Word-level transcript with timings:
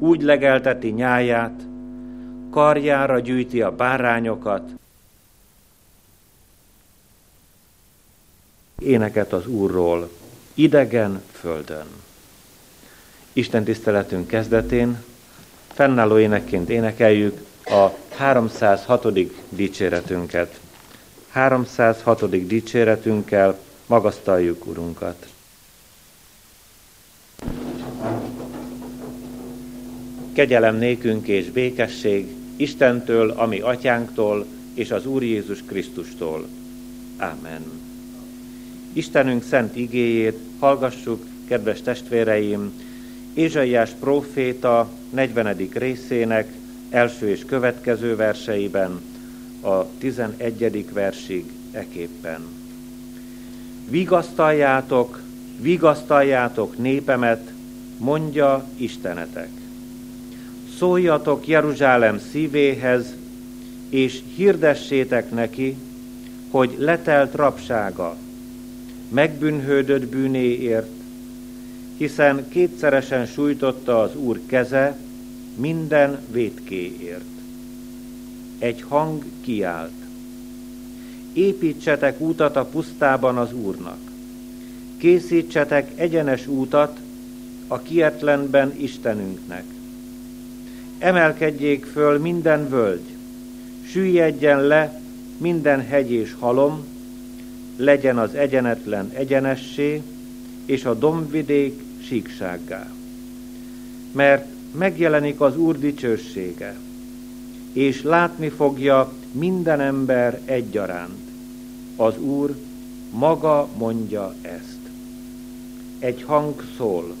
úgy 0.00 0.22
legelteti 0.22 0.88
nyáját, 0.88 1.60
karjára 2.50 3.18
gyűjti 3.18 3.62
a 3.62 3.76
bárányokat, 3.76 4.70
éneket 8.78 9.32
az 9.32 9.46
Úrról, 9.46 10.10
idegen 10.54 11.22
földön. 11.32 11.86
Isten 13.32 13.64
tiszteletünk 13.64 14.26
kezdetén 14.26 15.04
fennálló 15.66 16.18
énekként 16.18 16.70
énekeljük 16.70 17.38
a 17.64 17.88
306. 18.16 19.06
dicséretünket. 19.48 20.60
306. 21.30 22.46
dicséretünkkel 22.46 23.58
magasztaljuk 23.86 24.66
Urunkat. 24.66 25.26
Kegyelem 30.40 30.76
nékünk 30.76 31.28
és 31.28 31.50
békesség 31.50 32.26
Istentől, 32.56 33.30
ami 33.30 33.60
atyánktól, 33.60 34.46
és 34.74 34.90
az 34.90 35.06
Úr 35.06 35.22
Jézus 35.22 35.62
Krisztustól. 35.66 36.46
Amen. 37.18 37.62
Istenünk 38.92 39.42
szent 39.42 39.76
igéjét 39.76 40.38
hallgassuk, 40.58 41.24
kedves 41.48 41.82
testvéreim, 41.82 42.72
Ézsaiás 43.34 43.90
próféta 43.90 44.90
40. 45.10 45.56
részének 45.72 46.52
első 46.90 47.28
és 47.28 47.44
következő 47.44 48.16
verseiben, 48.16 49.00
a 49.60 49.86
11. 49.98 50.92
versig 50.92 51.44
eképpen. 51.70 52.40
Vigasztaljátok, 53.88 55.22
vigasztaljátok 55.60 56.78
népemet, 56.78 57.52
mondja 57.98 58.64
Istenetek. 58.76 59.59
Szóljatok 60.80 61.46
Jeruzsálem 61.46 62.18
szívéhez, 62.30 63.14
és 63.88 64.20
hirdessétek 64.34 65.30
neki, 65.30 65.76
hogy 66.50 66.74
letelt 66.78 67.34
rapsága, 67.34 68.16
megbűnhődött 69.08 70.06
bűnéért, 70.06 70.88
hiszen 71.96 72.48
kétszeresen 72.48 73.26
sújtotta 73.26 74.02
az 74.02 74.16
Úr 74.16 74.40
keze 74.46 74.96
minden 75.56 76.18
védkéért. 76.30 77.24
Egy 78.58 78.84
hang 78.88 79.24
kiált. 79.40 79.92
Építsetek 81.32 82.20
útat 82.20 82.56
a 82.56 82.64
pusztában 82.64 83.36
az 83.36 83.52
Úrnak. 83.52 83.98
Készítsetek 84.96 85.90
egyenes 85.96 86.46
útat 86.46 86.98
a 87.66 87.78
kietlenben 87.78 88.74
Istenünknek. 88.76 89.64
Emelkedjék 91.00 91.84
föl 91.84 92.18
minden 92.18 92.68
völgy, 92.68 93.16
süllyedjen 93.86 94.60
le 94.60 95.00
minden 95.36 95.86
hegy 95.86 96.10
és 96.10 96.34
halom, 96.38 96.84
legyen 97.76 98.18
az 98.18 98.34
egyenetlen 98.34 99.10
egyenessé, 99.14 100.02
és 100.64 100.84
a 100.84 100.94
dombvidék 100.94 101.82
síksággá. 102.02 102.90
Mert 104.12 104.46
megjelenik 104.72 105.40
az 105.40 105.56
Úr 105.56 105.78
dicsősége, 105.78 106.76
és 107.72 108.02
látni 108.02 108.48
fogja 108.48 109.12
minden 109.32 109.80
ember 109.80 110.40
egyaránt. 110.44 111.28
Az 111.96 112.18
Úr 112.18 112.56
maga 113.10 113.68
mondja 113.76 114.34
ezt. 114.42 114.78
Egy 115.98 116.22
hang 116.22 116.62
szól, 116.76 117.14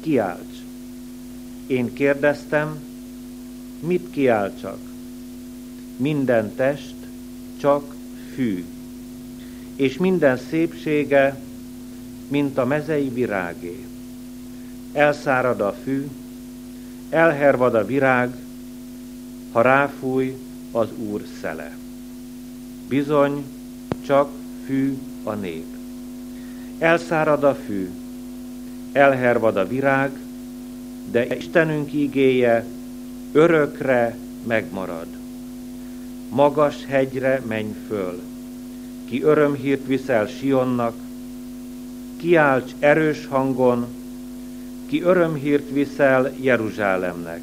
kiálts. 0.00 0.53
Én 1.66 1.92
kérdeztem, 1.92 2.78
mit 3.80 4.10
kiáltsak? 4.10 4.78
Minden 5.96 6.54
test 6.54 6.94
csak 7.60 7.94
fű, 8.34 8.64
és 9.76 9.96
minden 9.96 10.36
szépsége, 10.36 11.36
mint 12.28 12.58
a 12.58 12.64
mezei 12.64 13.08
virágé. 13.08 13.84
Elszárad 14.92 15.60
a 15.60 15.74
fű, 15.82 16.06
elhervad 17.10 17.74
a 17.74 17.84
virág, 17.84 18.34
ha 19.52 19.60
ráfúj 19.60 20.36
az 20.70 20.88
Úr 20.96 21.22
szele. 21.40 21.76
Bizony, 22.88 23.44
csak 24.06 24.30
fű 24.64 24.96
a 25.22 25.32
nép. 25.32 25.66
Elszárad 26.78 27.44
a 27.44 27.54
fű, 27.54 27.90
elhervad 28.92 29.56
a 29.56 29.66
virág, 29.66 30.23
de 31.10 31.36
Istenünk 31.36 31.92
ígéje 31.92 32.64
örökre 33.32 34.16
megmarad. 34.46 35.06
Magas 36.28 36.84
hegyre 36.86 37.42
menj 37.46 37.74
föl, 37.88 38.20
ki 39.04 39.22
örömhírt 39.22 39.86
viszel 39.86 40.26
Sionnak, 40.26 40.94
kiálts 42.16 42.72
erős 42.78 43.26
hangon, 43.26 43.86
ki 44.86 45.02
örömhírt 45.02 45.70
viszel 45.70 46.32
Jeruzsálemnek. 46.40 47.40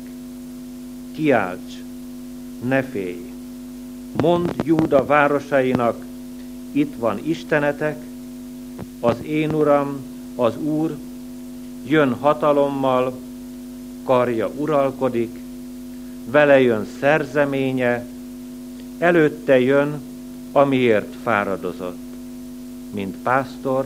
Kiálts, 1.11 1.73
ne 2.67 2.83
félj! 2.83 3.31
Mondd 4.21 4.49
Júda 4.63 5.05
városainak, 5.05 6.05
itt 6.71 6.93
van 6.95 7.19
Istenetek, 7.23 7.97
az 8.99 9.15
én 9.23 9.53
Uram, 9.53 9.97
az 10.35 10.57
Úr, 10.57 10.95
jön 11.85 12.13
hatalommal, 12.13 13.13
karja 14.03 14.49
uralkodik, 14.55 15.39
vele 16.25 16.61
jön 16.61 16.87
szerzeménye, 16.99 18.05
előtte 18.97 19.59
jön, 19.59 20.01
amiért 20.51 21.15
fáradozott, 21.23 21.97
mint 22.91 23.15
pásztor, 23.15 23.85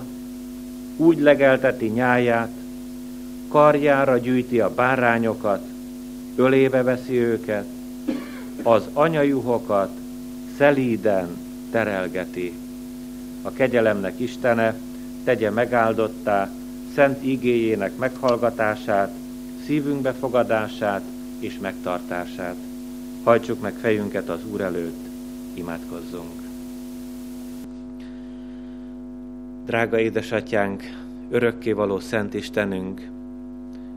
úgy 0.97 1.19
legelteti 1.19 1.85
nyáját, 1.85 2.51
karjára 3.47 4.17
gyűjti 4.17 4.59
a 4.59 4.73
bárányokat, 4.73 5.61
ölébe 6.35 6.83
veszi 6.83 7.17
őket, 7.17 7.65
az 8.63 8.83
anyajuhokat 8.93 9.89
szelíden 10.57 11.27
terelgeti. 11.71 12.53
A 13.41 13.51
kegyelemnek 13.51 14.19
Istene 14.19 14.75
tegye 15.23 15.49
megáldottá 15.49 16.49
szent 16.95 17.23
igéjének 17.23 17.97
meghallgatását, 17.97 19.11
szívünk 19.65 20.01
befogadását 20.01 21.01
és 21.39 21.59
megtartását. 21.59 22.55
Hajtsuk 23.23 23.61
meg 23.61 23.73
fejünket 23.73 24.29
az 24.29 24.45
Úr 24.51 24.61
előtt, 24.61 25.05
imádkozzunk. 25.53 26.41
Drága 29.65 29.99
édesatyánk, 29.99 30.83
örökkévaló 31.29 31.99
Szent 31.99 32.33
Istenünk, 32.33 33.01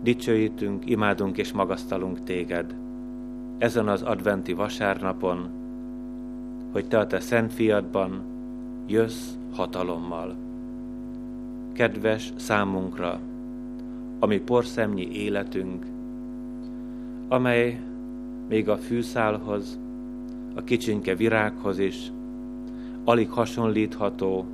dicsőítünk, 0.03 0.91
imádunk 0.91 1.39
és 1.39 1.53
magasztalunk 1.53 2.25
téged 2.25 2.75
ezen 3.59 3.89
az 3.89 4.03
adventi 4.03 4.53
vasárnapon, 4.53 5.49
hogy 6.73 6.89
te 6.89 6.99
a 6.99 7.07
te 7.07 7.21
szent 7.21 7.53
fiadban 7.53 8.23
jössz 8.87 9.29
hatalommal. 9.53 10.37
Kedves 11.73 12.33
számunkra, 12.37 13.21
ami 14.19 14.41
porszemnyi 14.41 15.09
életünk, 15.13 15.85
amely 17.29 17.81
még 18.49 18.69
a 18.69 18.77
fűszálhoz, 18.77 19.79
a 20.55 20.65
kicsinke 20.65 21.15
virághoz 21.15 21.79
is 21.79 22.13
alig 23.05 23.31
hasonlítható, 23.31 24.45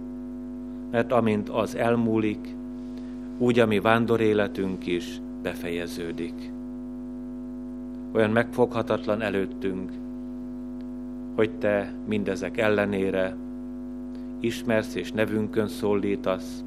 mert 0.91 1.13
amint 1.13 1.49
az 1.49 1.75
elmúlik, 1.75 2.55
úgy 3.39 3.59
a 3.59 3.67
mi 3.67 3.81
vándoréletünk 3.81 4.87
is 4.87 5.21
befejeződik. 5.43 6.51
Olyan 8.13 8.31
megfoghatatlan 8.31 9.23
előttünk, 9.23 9.91
hogy 11.35 11.51
Te 11.51 11.93
mindezek 12.07 12.59
ellenére 12.59 13.37
ismersz 14.41 14.95
és 14.95 15.13
nevünkön 15.13 15.69
szólítasz. 15.69 16.65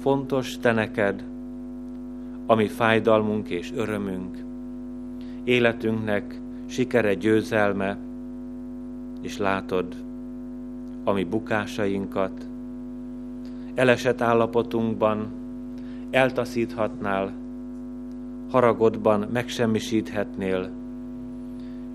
Fontos 0.00 0.58
Te 0.58 0.72
neked, 0.72 1.24
ami 2.46 2.66
fájdalmunk 2.66 3.48
és 3.48 3.72
örömünk, 3.76 4.36
életünknek 5.44 6.40
sikere, 6.66 7.14
győzelme, 7.14 7.96
és 9.22 9.38
látod, 9.38 9.94
ami 11.04 11.24
bukásainkat, 11.24 12.46
elesett 13.74 14.20
állapotunkban 14.20 15.26
eltaszíthatnál, 16.10 17.32
haragodban 18.50 19.28
megsemmisíthetnél, 19.32 20.70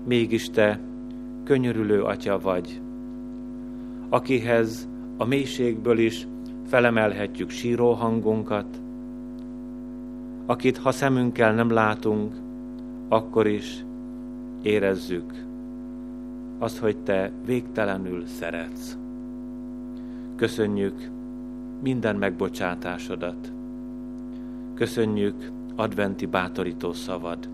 mégis 0.04 0.50
te 0.50 0.80
könyörülő 1.44 2.02
atya 2.02 2.38
vagy, 2.40 2.80
akihez 4.08 4.88
a 5.16 5.24
mélységből 5.24 5.98
is 5.98 6.26
felemelhetjük 6.66 7.50
síró 7.50 7.92
hangunkat, 7.92 8.66
akit 10.50 10.78
ha 10.78 10.92
szemünkkel 10.92 11.54
nem 11.54 11.70
látunk, 11.70 12.34
akkor 13.08 13.46
is 13.46 13.84
érezzük 14.62 15.32
azt, 16.58 16.78
hogy 16.78 16.96
Te 16.96 17.30
végtelenül 17.44 18.26
szeretsz. 18.26 18.96
Köszönjük 20.36 21.10
minden 21.82 22.16
megbocsátásodat. 22.16 23.52
Köszönjük 24.74 25.50
adventi 25.76 26.26
bátorító 26.26 26.92
szavad. 26.92 27.48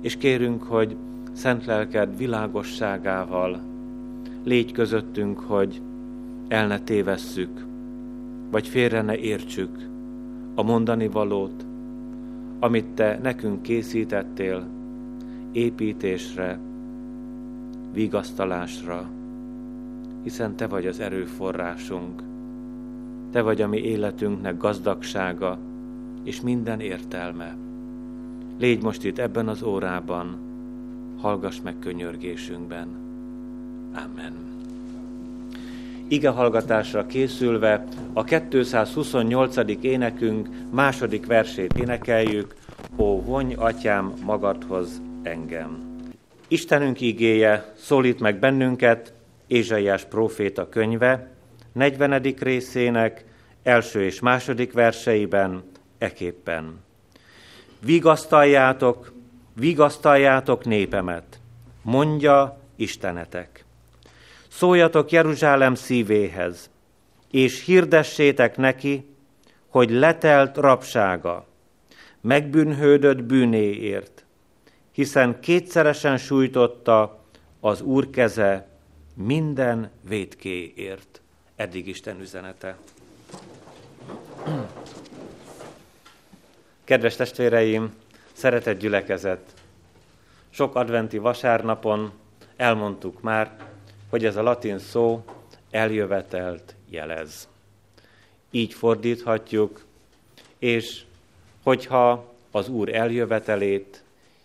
És 0.00 0.16
kérünk, 0.16 0.62
hogy 0.62 0.96
szent 1.32 1.64
lelked 1.64 2.16
világosságával 2.16 3.60
légy 4.44 4.72
közöttünk, 4.72 5.38
hogy 5.38 5.82
el 6.48 6.66
ne 6.66 6.78
tévesszük, 6.78 7.64
vagy 8.50 8.68
félre 8.68 9.02
ne 9.02 9.16
értsük 9.16 9.88
a 10.54 10.62
mondani 10.62 11.08
valót, 11.08 11.68
amit 12.60 12.86
te 12.86 13.18
nekünk 13.22 13.62
készítettél 13.62 14.66
építésre, 15.52 16.58
vigasztalásra, 17.92 19.08
hiszen 20.22 20.56
te 20.56 20.66
vagy 20.66 20.86
az 20.86 21.00
erőforrásunk, 21.00 22.22
te 23.30 23.42
vagy 23.42 23.62
a 23.62 23.68
mi 23.68 23.78
életünknek 23.78 24.56
gazdagsága 24.56 25.58
és 26.24 26.40
minden 26.40 26.80
értelme. 26.80 27.56
Légy 28.58 28.82
most 28.82 29.04
itt 29.04 29.18
ebben 29.18 29.48
az 29.48 29.62
órában, 29.62 30.36
hallgass 31.20 31.60
meg 31.60 31.74
könyörgésünkben. 31.78 32.88
Amen. 33.94 34.49
Ige 36.12 36.28
hallgatásra 36.28 37.06
készülve 37.06 37.84
a 38.12 38.24
228. 38.24 39.56
énekünk 39.80 40.48
második 40.70 41.26
versét 41.26 41.72
énekeljük, 41.78 42.54
Ó, 42.96 43.22
vonj, 43.22 43.54
atyám, 43.54 44.14
magadhoz 44.24 45.00
engem. 45.22 45.98
Istenünk 46.48 47.00
igéje 47.00 47.74
szólít 47.76 48.20
meg 48.20 48.38
bennünket, 48.38 49.12
Ézsaiás 49.46 50.04
próféta 50.04 50.68
könyve, 50.68 51.30
40. 51.72 52.22
részének 52.38 53.24
első 53.62 54.04
és 54.04 54.20
második 54.20 54.72
verseiben, 54.72 55.62
eképpen. 55.98 56.80
Vigasztaljátok, 57.84 59.12
vigasztaljátok 59.54 60.64
népemet, 60.64 61.40
mondja 61.82 62.60
Istenetek. 62.76 63.64
Szóljatok 64.60 65.10
Jeruzsálem 65.10 65.74
szívéhez, 65.74 66.70
és 67.30 67.64
hirdessétek 67.64 68.56
neki, 68.56 69.14
hogy 69.68 69.90
letelt 69.90 70.56
rabsága, 70.56 71.46
megbűnhődött 72.20 73.22
bűnéért, 73.22 74.24
hiszen 74.92 75.40
kétszeresen 75.40 76.16
sújtotta 76.16 77.24
az 77.60 77.80
Úr 77.80 78.10
keze 78.10 78.68
minden 79.14 79.90
védkéért. 80.08 81.20
Eddig 81.56 81.86
Isten 81.86 82.20
üzenete. 82.20 82.76
Kedves 86.84 87.16
testvéreim, 87.16 87.94
szeretett 88.32 88.78
gyülekezet! 88.78 89.54
Sok 90.50 90.74
adventi 90.74 91.18
vasárnapon 91.18 92.12
elmondtuk 92.56 93.20
már, 93.20 93.69
hogy 94.10 94.24
ez 94.24 94.36
a 94.36 94.42
latin 94.42 94.78
szó 94.78 95.24
eljövetelt 95.70 96.74
jelez. 96.88 97.48
Így 98.50 98.74
fordíthatjuk, 98.74 99.84
és 100.58 101.02
hogyha 101.62 102.32
az 102.50 102.68
Úr 102.68 102.94
eljövetelét, 102.94 104.02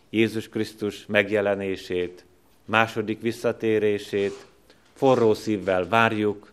Jézus 0.10 0.50
Krisztus 0.50 1.06
megjelenését, 1.06 2.26
második 2.66 3.22
visszatérését 3.22 4.46
forró 4.94 5.34
szívvel 5.34 5.88
várjuk, 5.88 6.52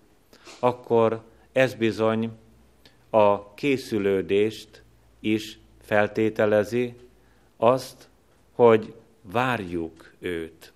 akkor 0.59 1.23
ez 1.53 1.75
bizony 1.75 2.31
a 3.11 3.55
készülődést 3.55 4.83
is 5.21 5.59
feltételezi, 5.83 6.95
azt, 7.57 8.09
hogy 8.53 8.95
várjuk 9.23 10.13
őt. 10.19 10.73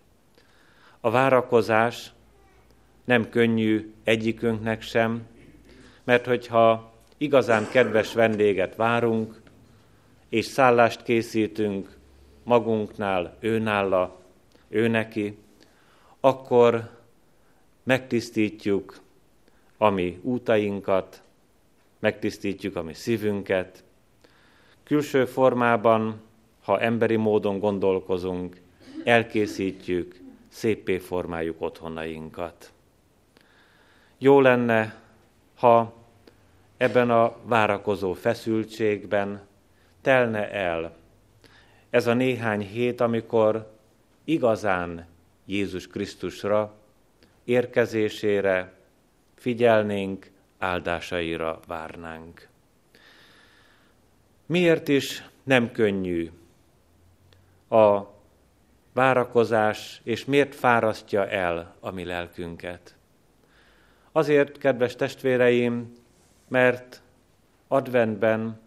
A 1.01 1.11
várakozás 1.11 2.13
nem 3.07 3.29
könnyű 3.29 3.93
egyikünknek 4.05 4.83
sem, 4.83 5.27
mert 6.05 6.27
hogyha 6.27 6.93
igazán 7.17 7.69
kedves 7.69 8.13
vendéget 8.13 8.77
várunk, 8.77 9.41
és 10.29 10.45
szállást 10.45 11.03
készítünk 11.03 11.97
magunknál, 12.43 13.37
őnálla, 13.41 14.21
ő 14.69 14.89
neki, 14.89 15.39
akkor 16.21 16.91
megtisztítjuk 17.83 19.01
a 19.77 19.91
mi 19.91 20.19
útainkat, 20.23 21.23
megtisztítjuk 21.99 22.77
a 22.77 22.83
mi 22.83 22.95
szívünket. 22.95 23.85
Külső 24.83 25.25
formában, 25.25 26.21
ha 26.63 26.81
emberi 26.81 27.17
módon 27.17 27.59
gondolkozunk, 27.59 28.61
elkészítjük, 29.05 30.21
szépé 30.49 30.99
formáljuk 30.99 31.63
otthonainkat. 31.63 32.73
Jó 34.19 34.41
lenne, 34.41 34.95
ha 35.55 35.95
ebben 36.77 37.11
a 37.11 37.37
várakozó 37.43 38.13
feszültségben 38.13 39.41
telne 40.01 40.51
el 40.51 40.97
ez 41.91 42.07
a 42.07 42.15
néhány 42.15 42.61
hét, 42.61 43.01
amikor 43.01 43.73
igazán 44.25 45.07
Jézus 45.45 45.87
Krisztusra, 45.87 46.75
érkezésére 47.45 48.73
figyelnénk, 49.35 50.31
áldásaira 50.59 51.61
várnánk. 51.67 52.49
Miért 54.47 54.89
is 54.89 55.25
nem 55.43 55.73
könnyű 55.73 56.31
a 57.69 58.03
várakozás, 58.93 60.01
és 60.05 60.25
miért 60.25 60.55
fárasztja 60.55 61.29
el 61.29 61.75
a 61.81 61.91
mi 61.91 62.05
lelkünket? 62.05 62.96
Azért, 64.17 64.59
kedves 64.59 64.95
testvéreim, 64.95 65.97
mert 66.49 67.03
adventben, 67.69 68.61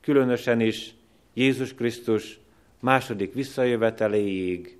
különösen 0.00 0.60
is 0.60 0.94
Jézus 1.34 1.74
Krisztus 1.74 2.40
második 2.80 3.34
visszajöveteléig 3.34 4.78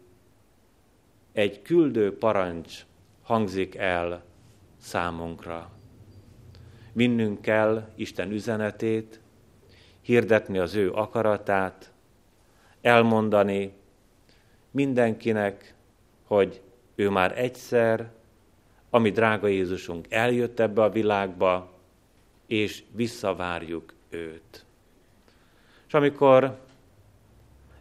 egy 1.32 1.62
küldő 1.62 2.18
parancs 2.18 2.84
hangzik 3.22 3.74
el 3.74 4.24
számunkra. 4.80 5.70
Vinnünk 6.92 7.40
kell 7.40 7.88
Isten 7.94 8.30
üzenetét, 8.30 9.20
hirdetni 10.00 10.58
az 10.58 10.74
ő 10.74 10.92
akaratát, 10.92 11.92
elmondani 12.80 13.72
mindenkinek, 14.70 15.74
hogy 16.22 16.60
ő 16.94 17.10
már 17.10 17.38
egyszer, 17.38 18.12
ami 18.94 19.10
drága 19.10 19.46
Jézusunk 19.46 20.06
eljött 20.10 20.60
ebbe 20.60 20.82
a 20.82 20.90
világba, 20.90 21.72
és 22.46 22.82
visszavárjuk 22.90 23.92
őt. 24.08 24.64
És 25.86 25.94
amikor 25.94 26.58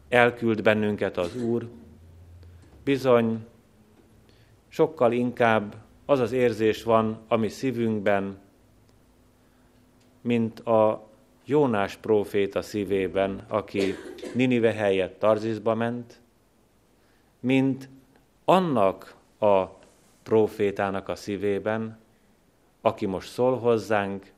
elküld 0.10 0.62
bennünket 0.62 1.17
az 1.17 1.36
Úr, 1.36 1.70
bizony 2.84 3.46
sokkal 4.67 5.12
inkább 5.12 5.75
az 6.05 6.20
az 6.20 6.32
érzés 6.32 6.84
van 6.84 7.20
a 7.27 7.36
mi 7.36 7.50
szívünkben, 7.50 8.38
mint 10.22 10.60
a 10.60 11.08
Jónás 11.46 11.96
próféta 11.96 12.62
szívében, 12.62 13.46
aki 13.48 13.93
Ninive 14.34 14.72
helyett 14.72 15.20
Tarzisba 15.20 15.75
ment, 15.75 16.22
mint 17.39 17.89
annak 18.46 19.15
a 19.39 19.82
prófétának 20.24 21.10
a 21.10 21.15
szívében, 21.15 22.00
aki 22.82 23.06
most 23.06 23.30
szól 23.30 23.58
hozzánk, 23.60 24.32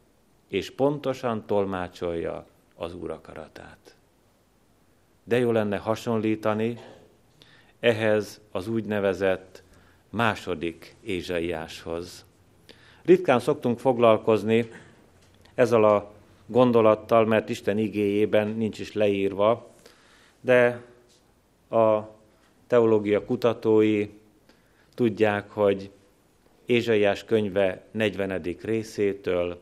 és 0.48 0.72
pontosan 0.72 1.46
tolmácsolja 1.46 2.46
az 2.76 2.96
Úr 2.96 3.12
akaratát. 3.12 3.96
De 5.24 5.38
jó 5.38 5.52
lenne 5.52 5.78
hasonlítani 5.78 6.80
ehhez 7.80 8.42
az 8.52 8.68
úgynevezett 8.68 9.64
második 10.10 10.96
Ézsaiáshoz. 11.02 12.26
Ritkán 13.04 13.40
szoktunk 13.40 13.80
foglalkozni 13.80 14.70
ezzel 15.54 15.84
a 15.84 16.12
gondolattal, 16.46 17.26
mert 17.26 17.50
Isten 17.50 17.78
igéjében 17.78 18.48
nincs 18.48 18.80
is 18.80 18.94
leírva, 18.94 19.70
de 20.42 20.82
a 21.70 22.00
teológia 22.68 23.26
kutatói 23.26 24.10
tudják, 24.96 25.50
hogy 25.50 25.92
Ézsaiás 26.66 27.24
könyve 27.24 27.84
40. 27.92 28.42
részétől 28.62 29.62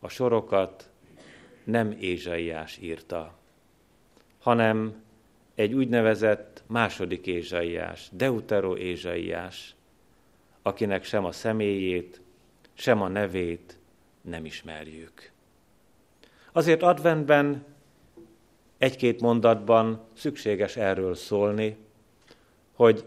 a 0.00 0.08
sorokat 0.08 0.90
nem 1.64 1.96
Ézsaiás 2.00 2.78
írta, 2.78 3.38
hanem 4.38 5.02
egy 5.54 5.72
úgynevezett 5.74 6.62
második 6.66 7.26
Ézsaiás, 7.26 8.08
Deutero 8.12 8.76
Ézsaiás, 8.76 9.74
akinek 10.62 11.04
sem 11.04 11.24
a 11.24 11.32
személyét, 11.32 12.20
sem 12.74 13.02
a 13.02 13.08
nevét 13.08 13.78
nem 14.20 14.44
ismerjük. 14.44 15.32
Azért 16.52 16.82
adventben 16.82 17.64
egy-két 18.78 19.20
mondatban 19.20 20.06
szükséges 20.12 20.76
erről 20.76 21.14
szólni, 21.14 21.76
hogy 22.72 23.04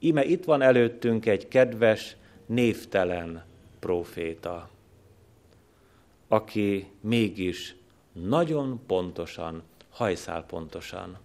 ime 0.00 0.24
itt 0.24 0.44
van 0.44 0.62
előttünk 0.62 1.26
egy 1.26 1.48
kedves, 1.48 2.16
névtelen 2.46 3.44
próféta, 3.78 4.68
aki 6.28 6.90
mégis 7.00 7.76
nagyon 8.12 8.80
pontosan, 8.86 9.62
hajszál 9.90 10.44
pontosan 10.44 11.18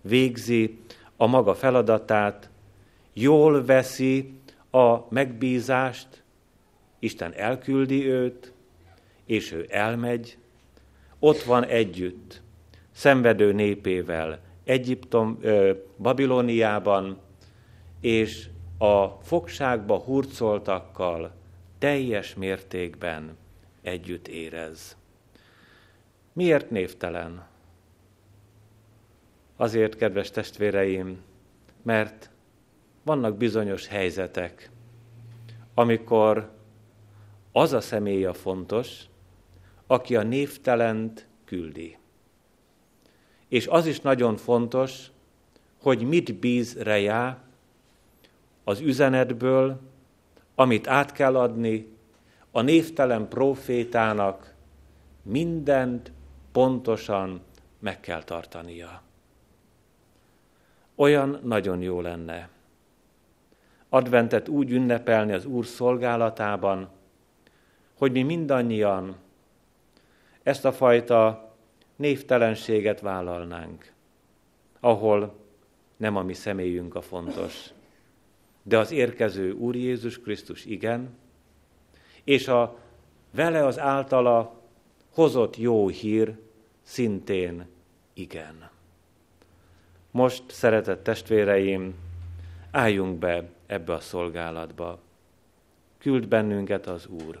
végzi 0.00 0.78
a 1.16 1.26
maga 1.26 1.54
feladatát, 1.54 2.50
jól 3.12 3.64
veszi 3.64 4.32
a 4.70 4.96
megbízást, 5.08 6.22
Isten 6.98 7.32
elküldi 7.34 8.06
őt, 8.06 8.52
és 9.26 9.52
ő 9.52 9.66
elmegy, 9.68 10.38
ott 11.18 11.42
van 11.42 11.64
együtt, 11.64 12.42
szenvedő 12.92 13.52
népével, 13.52 14.40
Egyiptom, 14.64 15.38
ö, 15.40 15.72
Babilóniában, 15.98 17.18
és 18.00 18.48
a 18.78 19.06
fogságba 19.06 19.98
hurcoltakkal 19.98 21.32
teljes 21.78 22.34
mértékben 22.34 23.36
együtt 23.82 24.28
érez. 24.28 24.96
Miért 26.32 26.70
névtelen? 26.70 27.46
Azért, 29.56 29.96
kedves 29.96 30.30
testvéreim, 30.30 31.22
mert 31.82 32.30
vannak 33.02 33.36
bizonyos 33.36 33.86
helyzetek, 33.86 34.70
amikor 35.74 36.50
az 37.52 37.72
a 37.72 37.80
személy 37.80 38.24
a 38.24 38.34
fontos, 38.34 39.04
aki 39.86 40.16
a 40.16 40.22
névtelent 40.22 41.26
küldi. 41.44 41.98
És 43.48 43.66
az 43.66 43.86
is 43.86 44.00
nagyon 44.00 44.36
fontos, 44.36 45.10
hogy 45.82 46.02
mit 46.02 46.34
bíz 46.34 46.78
rejá 46.78 47.42
az 48.70 48.80
üzenetből, 48.80 49.80
amit 50.54 50.88
át 50.88 51.12
kell 51.12 51.36
adni 51.36 51.96
a 52.50 52.60
névtelen 52.60 53.28
profétának, 53.28 54.54
mindent 55.22 56.12
pontosan 56.52 57.40
meg 57.78 58.00
kell 58.00 58.22
tartania. 58.22 59.02
Olyan 60.94 61.40
nagyon 61.42 61.82
jó 61.82 62.00
lenne. 62.00 62.48
Adventet 63.88 64.48
úgy 64.48 64.70
ünnepelni 64.70 65.32
az 65.32 65.44
Úr 65.44 65.66
szolgálatában, 65.66 66.88
hogy 67.98 68.12
mi 68.12 68.22
mindannyian 68.22 69.16
ezt 70.42 70.64
a 70.64 70.72
fajta 70.72 71.52
névtelenséget 71.96 73.00
vállalnánk, 73.00 73.92
ahol 74.80 75.34
nem 75.96 76.16
a 76.16 76.22
mi 76.22 76.34
személyünk 76.34 76.94
a 76.94 77.00
fontos, 77.00 77.70
de 78.62 78.78
az 78.78 78.90
érkező 78.90 79.52
Úr 79.52 79.76
Jézus 79.76 80.20
Krisztus 80.20 80.64
igen, 80.64 81.18
és 82.24 82.48
a 82.48 82.78
vele 83.30 83.66
az 83.66 83.78
általa 83.78 84.60
hozott 85.10 85.56
jó 85.56 85.88
hír 85.88 86.38
szintén 86.82 87.66
igen. 88.12 88.70
Most, 90.10 90.42
szeretett 90.50 91.02
testvéreim, 91.02 91.94
álljunk 92.70 93.18
be 93.18 93.48
ebbe 93.66 93.92
a 93.92 94.00
szolgálatba. 94.00 95.00
Küld 95.98 96.28
bennünket 96.28 96.86
az 96.86 97.06
Úr, 97.06 97.40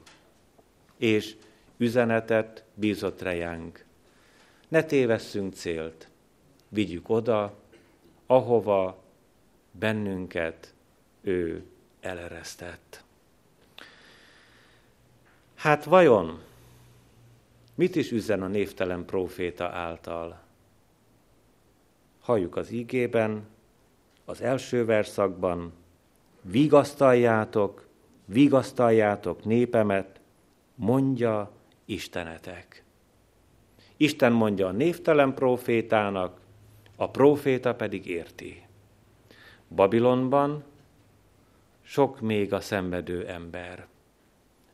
és 0.96 1.36
üzenetet 1.76 2.64
bízott 2.74 3.22
rejánk. 3.22 3.84
Ne 4.68 4.82
tévesszünk 4.82 5.54
célt, 5.54 6.08
vigyük 6.68 7.08
oda, 7.08 7.54
ahova 8.26 9.02
bennünket 9.72 10.74
ő 11.20 11.64
eleresztett. 12.00 13.04
Hát 15.54 15.84
vajon 15.84 16.42
mit 17.74 17.96
is 17.96 18.12
üzen 18.12 18.42
a 18.42 18.46
névtelen 18.46 19.04
próféta 19.04 19.68
által? 19.68 20.48
halljuk 22.30 22.56
az 22.56 22.70
ígében, 22.70 23.46
az 24.24 24.40
első 24.40 24.84
verszakban, 24.84 25.72
vigasztaljátok, 26.42 27.86
vigasztaljátok 28.24 29.44
népemet, 29.44 30.20
mondja 30.74 31.50
Istenetek. 31.84 32.84
Isten 33.96 34.32
mondja 34.32 34.66
a 34.66 34.72
névtelen 34.72 35.34
profétának, 35.34 36.40
a 36.96 37.10
proféta 37.10 37.74
pedig 37.74 38.06
érti. 38.06 38.62
Babilonban 39.74 40.64
sok 41.90 42.20
még 42.20 42.52
a 42.52 42.60
szenvedő 42.60 43.26
ember. 43.26 43.86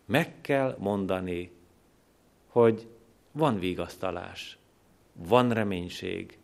Meg 0.04 0.40
kell 0.40 0.76
mondani, 0.78 1.50
hogy 2.46 2.86
van 3.32 3.58
vigasztalás, 3.58 4.58
van 5.12 5.52
reménység, 5.52 6.38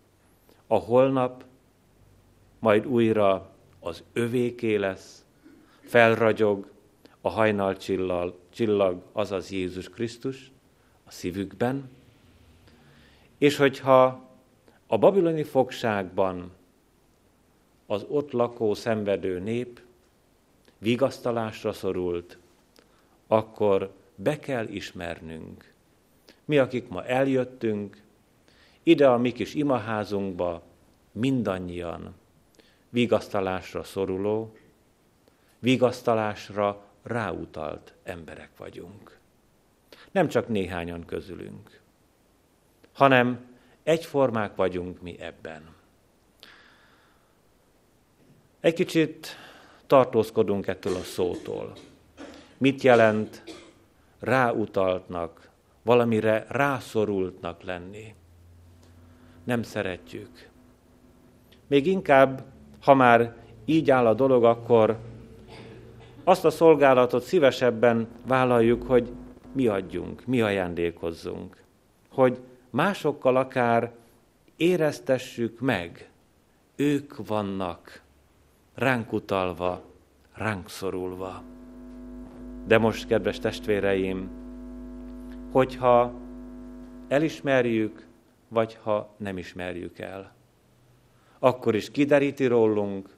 a 0.67 0.75
holnap 0.75 1.45
majd 2.59 2.87
újra 2.87 3.51
az 3.81 4.03
övéké 4.13 4.75
lesz, 4.75 5.25
felragyog 5.81 6.71
a 7.21 7.29
hajnal 7.29 7.77
csillag, 7.77 8.39
csillag, 8.51 9.03
azaz 9.13 9.51
Jézus 9.51 9.89
Krisztus 9.89 10.53
a 11.05 11.11
szívükben, 11.11 11.91
és 13.39 13.57
hogyha 13.57 14.31
a 14.87 14.99
babiloni 14.99 15.43
fogságban 15.43 16.53
az 17.87 18.05
ott 18.09 18.31
lakó 18.31 18.75
szenvedő 18.75 19.39
nép 19.39 19.81
vigasztalásra 20.83 21.73
szorult, 21.73 22.39
akkor 23.27 23.95
be 24.15 24.39
kell 24.39 24.69
ismernünk. 24.69 25.73
Mi, 26.45 26.59
akik 26.59 26.89
ma 26.89 27.05
eljöttünk, 27.05 28.03
ide 28.83 29.09
a 29.09 29.19
mi 29.19 29.33
kis 29.33 29.55
imaházunkba 29.55 30.63
mindannyian 31.13 32.15
vigasztalásra 32.89 33.83
szoruló, 33.83 34.57
vigasztalásra 35.59 36.85
ráutalt 37.03 37.95
emberek 38.03 38.51
vagyunk. 38.57 39.19
Nem 40.11 40.29
csak 40.29 40.49
néhányan 40.49 41.05
közülünk, 41.05 41.81
hanem 42.93 43.57
egyformák 43.83 44.57
vagyunk 44.57 45.01
mi 45.01 45.21
ebben. 45.21 45.75
Egy 48.61 48.75
kicsit 48.75 49.37
tartózkodunk 49.93 50.67
ettől 50.67 50.95
a 50.95 51.03
szótól. 51.03 51.73
Mit 52.59 52.83
jelent 52.83 53.43
ráutaltnak, 54.21 55.51
valamire 55.83 56.47
rászorultnak 56.49 57.63
lenni? 57.63 58.15
nem 59.45 59.63
szeretjük. 59.63 60.49
Még 61.67 61.87
inkább, 61.87 62.45
ha 62.83 62.95
már 62.95 63.37
így 63.65 63.91
áll 63.91 64.07
a 64.07 64.15
dolog, 64.15 64.45
akkor 64.45 64.99
azt 66.25 66.45
a 66.45 66.51
szolgálatot 66.51 67.23
szívesebben 67.23 68.09
vállaljuk, 68.27 68.83
hogy 68.83 69.13
mi 69.53 69.67
adjunk, 69.67 70.27
mi 70.27 70.41
ajándékozzunk. 70.41 71.63
Hogy 72.09 72.39
másokkal 72.71 73.37
akár 73.37 73.93
éreztessük 74.57 75.61
meg, 75.61 76.11
ők 76.77 77.27
vannak 77.27 78.02
ránk 78.75 79.13
utalva, 79.13 79.83
ránk 80.35 80.69
szorulva. 80.69 81.43
De 82.67 82.79
most, 82.79 83.07
kedves 83.07 83.39
testvéreim, 83.39 84.31
hogyha 85.53 86.13
elismerjük, 87.09 88.07
vagy 88.49 88.79
ha 88.83 89.15
nem 89.17 89.39
ismerjük 89.39 89.99
el. 89.99 90.35
Akkor 91.39 91.75
is 91.75 91.91
kideríti 91.91 92.47
rólunk 92.47 93.09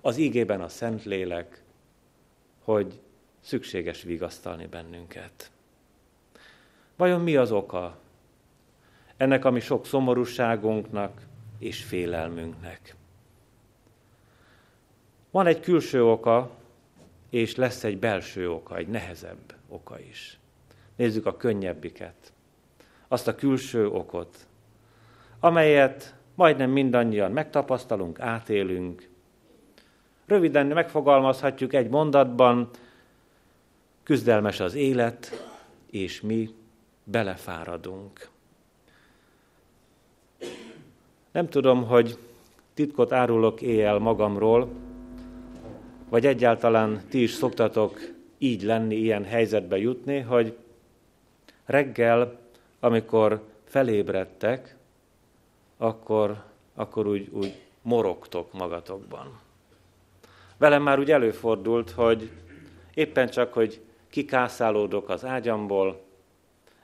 az 0.00 0.16
ígében 0.16 0.60
a 0.60 0.68
Szentlélek, 0.68 1.62
hogy 2.64 3.00
szükséges 3.40 4.02
vigasztalni 4.02 4.66
bennünket. 4.66 5.50
Vajon 6.96 7.20
mi 7.20 7.36
az 7.36 7.52
oka 7.52 7.98
ennek 9.16 9.44
a 9.44 9.50
mi 9.50 9.60
sok 9.60 9.86
szomorúságunknak 9.86 11.22
és 11.58 11.84
félelmünknek? 11.84 12.96
Van 15.30 15.46
egy 15.46 15.60
külső 15.60 16.04
oka, 16.04 16.50
és 17.30 17.56
lesz 17.56 17.84
egy 17.84 17.98
belső 17.98 18.50
oka, 18.50 18.76
egy 18.76 18.88
nehezebb 18.88 19.54
oka 19.68 20.00
is. 20.00 20.38
Nézzük 20.96 21.26
a 21.26 21.36
könnyebbiket 21.36 22.32
azt 23.08 23.28
a 23.28 23.34
külső 23.34 23.88
okot, 23.88 24.46
amelyet 25.40 26.14
majdnem 26.34 26.70
mindannyian 26.70 27.32
megtapasztalunk, 27.32 28.20
átélünk. 28.20 29.08
Röviden 30.26 30.66
megfogalmazhatjuk 30.66 31.72
egy 31.72 31.88
mondatban, 31.88 32.70
küzdelmes 34.02 34.60
az 34.60 34.74
élet, 34.74 35.48
és 35.90 36.20
mi 36.20 36.54
belefáradunk. 37.04 38.28
Nem 41.32 41.48
tudom, 41.48 41.84
hogy 41.84 42.18
titkot 42.74 43.12
árulok 43.12 43.62
éjjel 43.62 43.98
magamról, 43.98 44.68
vagy 46.08 46.26
egyáltalán 46.26 47.02
ti 47.08 47.22
is 47.22 47.30
szoktatok 47.30 48.00
így 48.38 48.62
lenni, 48.62 48.94
ilyen 48.94 49.24
helyzetbe 49.24 49.78
jutni, 49.78 50.18
hogy 50.18 50.56
reggel, 51.64 52.38
amikor 52.80 53.42
felébredtek, 53.64 54.76
akkor, 55.76 56.42
akkor 56.74 57.06
úgy, 57.06 57.28
úgy 57.32 57.54
morogtok 57.82 58.52
magatokban. 58.52 59.40
Velem 60.56 60.82
már 60.82 60.98
úgy 60.98 61.10
előfordult, 61.10 61.90
hogy 61.90 62.30
éppen 62.94 63.28
csak, 63.28 63.52
hogy 63.52 63.80
kikászálódok 64.10 65.08
az 65.08 65.24
ágyamból, 65.24 66.00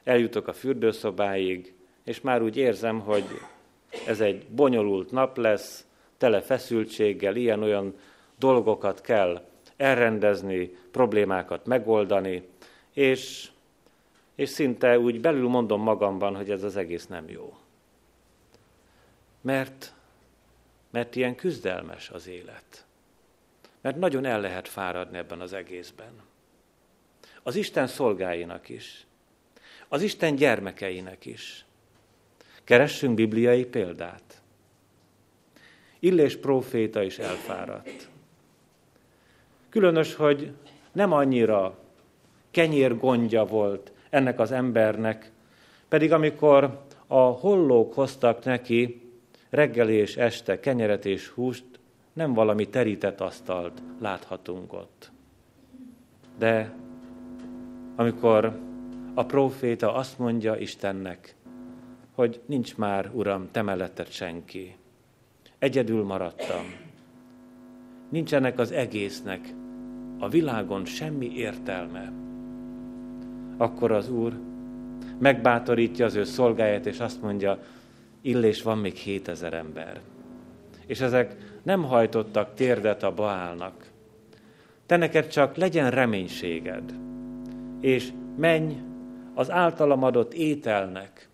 eljutok 0.04 0.48
a 0.48 0.52
fürdőszobáig, 0.52 1.74
és 2.04 2.20
már 2.20 2.42
úgy 2.42 2.56
érzem, 2.56 3.00
hogy 3.00 3.24
ez 4.06 4.20
egy 4.20 4.46
bonyolult 4.46 5.10
nap 5.10 5.36
lesz, 5.36 5.86
tele 6.18 6.40
feszültséggel, 6.40 7.36
ilyen-olyan 7.36 7.94
dolgokat 8.38 9.00
kell 9.00 9.44
elrendezni, 9.76 10.76
problémákat 10.90 11.66
megoldani, 11.66 12.48
és, 12.92 13.50
és 14.34 14.48
szinte 14.48 14.98
úgy 14.98 15.20
belül 15.20 15.48
mondom 15.48 15.82
magamban, 15.82 16.36
hogy 16.36 16.50
ez 16.50 16.62
az 16.62 16.76
egész 16.76 17.06
nem 17.06 17.28
jó. 17.28 17.56
Mert, 19.40 19.94
mert 20.90 21.16
ilyen 21.16 21.34
küzdelmes 21.34 22.10
az 22.10 22.26
élet. 22.26 22.84
Mert 23.80 23.96
nagyon 23.96 24.24
el 24.24 24.40
lehet 24.40 24.68
fáradni 24.68 25.18
ebben 25.18 25.40
az 25.40 25.52
egészben. 25.52 26.12
Az 27.42 27.56
Isten 27.56 27.86
szolgáinak 27.86 28.68
is. 28.68 29.06
Az 29.88 30.02
Isten 30.02 30.34
gyermekeinek 30.34 31.26
is. 31.26 31.64
Keressünk 32.64 33.14
bibliai 33.14 33.64
példát. 33.64 34.42
Illés 35.98 36.36
próféta 36.36 37.02
is 37.02 37.18
elfáradt. 37.18 38.08
Különös, 39.74 40.14
hogy 40.14 40.52
nem 40.92 41.12
annyira 41.12 41.78
kenyér 42.50 42.98
gondja 42.98 43.44
volt 43.44 43.92
ennek 44.10 44.40
az 44.40 44.52
embernek, 44.52 45.32
pedig 45.88 46.12
amikor 46.12 46.84
a 47.06 47.20
hollók 47.20 47.94
hoztak 47.94 48.44
neki 48.44 49.10
reggel 49.50 49.88
és 49.88 50.16
este 50.16 50.60
kenyeret 50.60 51.06
és 51.06 51.28
húst, 51.28 51.64
nem 52.12 52.34
valami 52.34 52.68
terített 52.68 53.20
asztalt 53.20 53.82
láthatunk 54.00 54.72
ott. 54.72 55.10
De 56.38 56.74
amikor 57.96 58.58
a 59.14 59.24
próféta 59.24 59.94
azt 59.94 60.18
mondja 60.18 60.56
Istennek, 60.56 61.34
hogy 62.14 62.40
nincs 62.46 62.76
már, 62.76 63.10
Uram, 63.12 63.48
te 63.50 63.62
melletted 63.62 64.08
senki. 64.08 64.76
Egyedül 65.58 66.04
maradtam. 66.04 66.64
Nincsenek 68.08 68.58
az 68.58 68.72
egésznek 68.72 69.54
a 70.24 70.28
világon 70.28 70.84
semmi 70.84 71.32
értelme. 71.36 72.12
Akkor 73.56 73.92
az 73.92 74.10
Úr 74.10 74.32
megbátorítja 75.18 76.04
az 76.04 76.14
ő 76.14 76.24
szolgáját, 76.24 76.86
és 76.86 77.00
azt 77.00 77.22
mondja, 77.22 77.58
illés 78.20 78.62
van 78.62 78.78
még 78.78 78.94
7000 78.94 79.54
ember. 79.54 80.00
És 80.86 81.00
ezek 81.00 81.36
nem 81.62 81.82
hajtottak 81.82 82.54
térdet 82.54 83.02
a 83.02 83.14
Baálnak. 83.14 83.86
Te 84.86 84.96
neked 84.96 85.26
csak 85.26 85.56
legyen 85.56 85.90
reménységed, 85.90 86.94
és 87.80 88.12
menj 88.36 88.76
az 89.34 89.50
általam 89.50 90.02
adott 90.02 90.34
ételnek 90.34 91.28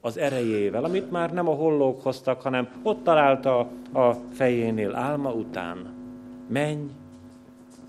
az 0.00 0.18
erejével, 0.18 0.84
amit 0.84 1.10
már 1.10 1.32
nem 1.32 1.48
a 1.48 1.54
hollók 1.54 2.02
hoztak, 2.02 2.42
hanem 2.42 2.68
ott 2.82 3.04
találta 3.04 3.58
a 3.92 4.12
fejénél 4.32 4.94
álma 4.94 5.32
után. 5.32 5.94
Menj 6.48 6.90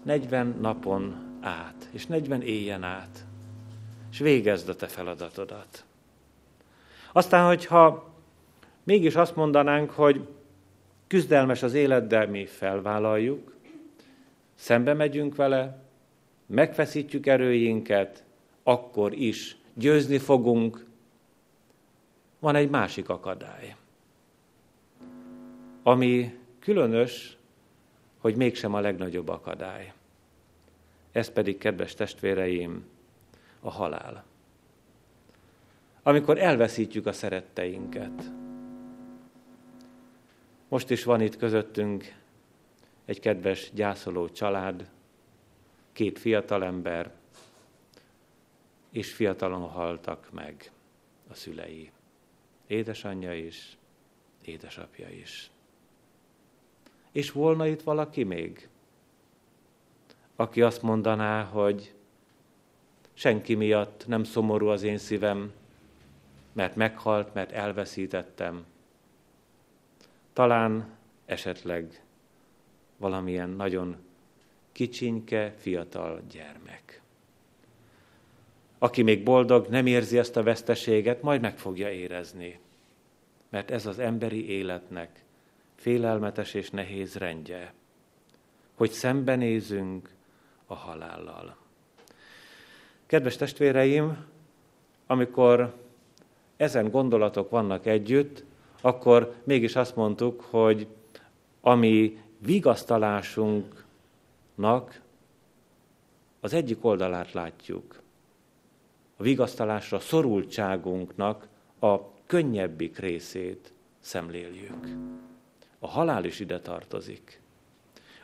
40 0.05 0.57
napon 0.61 1.15
át, 1.41 1.89
és 1.91 2.05
40 2.05 2.41
éjjen 2.41 2.83
át, 2.83 3.25
és 4.11 4.19
végezd 4.19 4.69
a 4.69 4.75
te 4.75 4.87
feladatodat. 4.87 5.85
Aztán, 7.11 7.47
hogyha 7.47 8.13
mégis 8.83 9.15
azt 9.15 9.35
mondanánk, 9.35 9.89
hogy 9.89 10.27
küzdelmes 11.07 11.63
az 11.63 11.73
élet, 11.73 12.07
de 12.07 12.25
mi 12.25 12.45
felvállaljuk, 12.45 13.55
szembe 14.55 14.93
megyünk 14.93 15.35
vele, 15.35 15.83
megfeszítjük 16.45 17.25
erőinket, 17.25 18.23
akkor 18.63 19.13
is 19.13 19.57
győzni 19.73 20.17
fogunk. 20.17 20.85
Van 22.39 22.55
egy 22.55 22.69
másik 22.69 23.09
akadály, 23.09 23.75
ami 25.83 26.37
különös, 26.59 27.37
hogy 28.17 28.35
mégsem 28.35 28.73
a 28.73 28.79
legnagyobb 28.79 29.29
akadály. 29.29 29.93
Ez 31.15 31.29
pedig, 31.29 31.57
kedves 31.57 31.93
testvéreim, 31.93 32.85
a 33.59 33.69
halál. 33.69 34.25
Amikor 36.03 36.37
elveszítjük 36.39 37.05
a 37.05 37.11
szeretteinket. 37.11 38.31
Most 40.67 40.89
is 40.89 41.03
van 41.03 41.21
itt 41.21 41.37
közöttünk 41.37 42.15
egy 43.05 43.19
kedves 43.19 43.71
gyászoló 43.73 44.29
család, 44.29 44.89
két 45.91 46.19
fiatalember, 46.19 47.11
és 48.91 49.13
fiatalon 49.13 49.69
haltak 49.69 50.29
meg 50.31 50.71
a 51.29 51.33
szülei. 51.33 51.91
Édesanyja 52.67 53.33
is, 53.33 53.77
édesapja 54.41 55.09
is. 55.09 55.49
És 57.11 57.31
volna 57.31 57.67
itt 57.67 57.81
valaki 57.81 58.23
még, 58.23 58.69
aki 60.35 60.61
azt 60.61 60.81
mondaná, 60.81 61.43
hogy 61.43 61.93
senki 63.13 63.53
miatt 63.53 64.07
nem 64.07 64.23
szomorú 64.23 64.67
az 64.67 64.83
én 64.83 64.97
szívem, 64.97 65.51
mert 66.53 66.75
meghalt, 66.75 67.33
mert 67.33 67.51
elveszítettem. 67.51 68.65
Talán 70.33 70.87
esetleg 71.25 72.03
valamilyen 72.97 73.49
nagyon 73.49 73.95
kicsinke, 74.71 75.53
fiatal 75.57 76.21
gyermek. 76.31 77.01
Aki 78.77 79.01
még 79.01 79.23
boldog, 79.23 79.67
nem 79.67 79.85
érzi 79.85 80.17
ezt 80.17 80.37
a 80.37 80.43
veszteséget, 80.43 81.21
majd 81.21 81.41
meg 81.41 81.57
fogja 81.57 81.91
érezni. 81.91 82.59
Mert 83.49 83.71
ez 83.71 83.85
az 83.85 83.99
emberi 83.99 84.49
életnek 84.49 85.23
félelmetes 85.75 86.53
és 86.53 86.69
nehéz 86.69 87.15
rendje, 87.15 87.73
hogy 88.73 88.91
szembenézünk 88.91 90.14
a 90.65 90.75
halállal. 90.75 91.55
Kedves 93.05 93.35
testvéreim, 93.35 94.25
amikor 95.07 95.73
ezen 96.57 96.89
gondolatok 96.89 97.49
vannak 97.49 97.85
együtt, 97.85 98.43
akkor 98.81 99.35
mégis 99.43 99.75
azt 99.75 99.95
mondtuk, 99.95 100.41
hogy 100.41 100.87
ami 101.61 102.21
vigasztalásunknak 102.37 105.01
az 106.39 106.53
egyik 106.53 106.85
oldalát 106.85 107.31
látjuk. 107.31 108.03
A 109.17 109.23
vigasztalásra 109.23 109.99
szorultságunknak 109.99 111.47
a 111.79 111.97
könnyebbik 112.25 112.97
részét 112.97 113.73
szemléljük. 113.99 114.87
A 115.79 115.87
halál 115.87 116.25
is 116.25 116.39
ide 116.39 116.59
tartozik. 116.59 117.41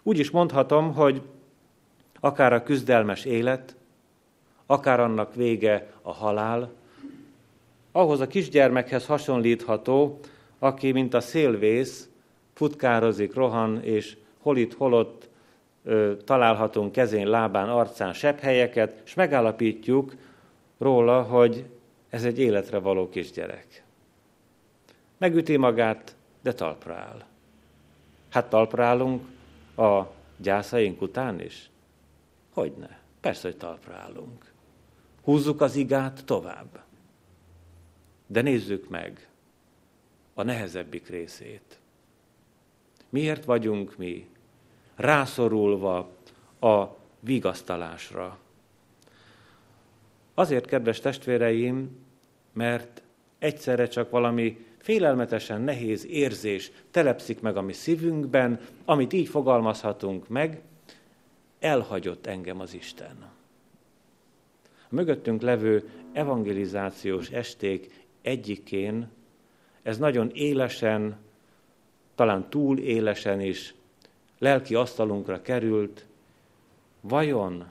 Úgy 0.03 0.19
is 0.19 0.29
mondhatom, 0.29 0.93
hogy 0.93 1.21
akár 2.21 2.53
a 2.53 2.63
küzdelmes 2.63 3.25
élet, 3.25 3.75
akár 4.65 4.99
annak 4.99 5.35
vége 5.35 5.91
a 6.01 6.13
halál, 6.13 6.71
ahhoz 7.91 8.19
a 8.19 8.27
kisgyermekhez 8.27 9.05
hasonlítható, 9.05 10.19
aki, 10.59 10.91
mint 10.91 11.13
a 11.13 11.21
szélvész, 11.21 12.09
futkározik, 12.53 13.33
rohan, 13.33 13.83
és 13.83 14.17
hol 14.41 14.57
itt, 14.57 14.73
hol 14.73 14.93
ott 14.93 15.29
ö, 15.83 16.13
találhatunk 16.25 16.91
kezén, 16.91 17.27
lábán, 17.27 17.69
arcán 17.69 18.13
helyeket, 18.39 19.01
és 19.05 19.13
megállapítjuk 19.13 20.15
róla, 20.77 21.21
hogy 21.21 21.65
ez 22.09 22.23
egy 22.23 22.39
életre 22.39 22.77
való 22.77 23.09
kisgyerek. 23.09 23.83
Megüti 25.17 25.57
magát, 25.57 26.15
de 26.41 26.53
talpra 26.53 26.93
áll. 26.93 27.23
Hát 28.29 28.49
talpra 28.49 28.85
állunk 28.85 29.23
a 29.77 30.01
gyászaink 30.37 31.01
után 31.01 31.41
is? 31.41 31.70
Hogyne. 32.53 32.99
Persze, 33.19 33.47
hogy 33.47 33.57
talpra 33.57 33.95
állunk. 33.95 34.51
Húzzuk 35.23 35.61
az 35.61 35.75
igát 35.75 36.25
tovább. 36.25 36.83
De 38.27 38.41
nézzük 38.41 38.89
meg 38.89 39.29
a 40.33 40.43
nehezebbik 40.43 41.07
részét. 41.07 41.79
Miért 43.09 43.45
vagyunk 43.45 43.97
mi 43.97 44.27
rászorulva 44.95 46.09
a 46.59 46.85
vigasztalásra? 47.19 48.37
Azért, 50.33 50.65
kedves 50.65 50.99
testvéreim, 50.99 51.97
mert 52.53 53.01
egyszerre 53.39 53.87
csak 53.87 54.09
valami 54.09 54.65
félelmetesen 54.77 55.61
nehéz 55.61 56.05
érzés 56.05 56.71
telepszik 56.91 57.41
meg 57.41 57.57
a 57.57 57.61
mi 57.61 57.73
szívünkben, 57.73 58.59
amit 58.85 59.13
így 59.13 59.27
fogalmazhatunk 59.27 60.27
meg, 60.27 60.61
elhagyott 61.61 62.25
engem 62.25 62.59
az 62.59 62.73
Isten. 62.73 63.29
A 64.63 64.95
mögöttünk 64.95 65.41
levő 65.41 65.89
evangelizációs 66.13 67.29
esték 67.29 68.05
egyikén 68.21 69.09
ez 69.81 69.97
nagyon 69.97 70.29
élesen, 70.33 71.17
talán 72.15 72.49
túl 72.49 72.79
élesen 72.79 73.41
is 73.41 73.73
lelki 74.37 74.75
asztalunkra 74.75 75.41
került, 75.41 76.05
vajon 77.01 77.65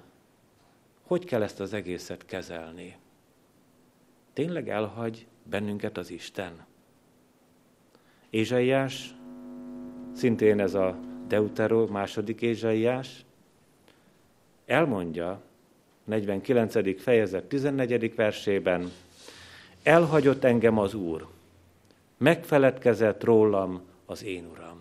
hogy 1.03 1.25
kell 1.25 1.43
ezt 1.43 1.61
az 1.61 1.73
egészet 1.73 2.25
kezelni? 2.27 2.97
Tényleg 4.33 4.69
elhagy 4.69 5.27
bennünket 5.43 5.99
az 5.99 6.11
Isten? 6.11 6.67
Ézsaiás, 8.31 9.15
szintén 10.13 10.61
ez 10.61 10.75
a 10.75 10.99
Deutero 11.27 11.87
második 11.87 12.41
Ézsaiás, 12.41 13.25
elmondja 14.71 15.43
49. 16.05 17.03
fejezet 17.03 17.45
14. 17.45 18.15
versében, 18.15 18.91
elhagyott 19.83 20.45
engem 20.45 20.79
az 20.79 20.95
Úr, 20.95 21.27
megfeledkezett 22.17 23.25
rólam 23.25 23.83
az 24.07 24.25
én 24.25 24.47
Uram. 24.51 24.81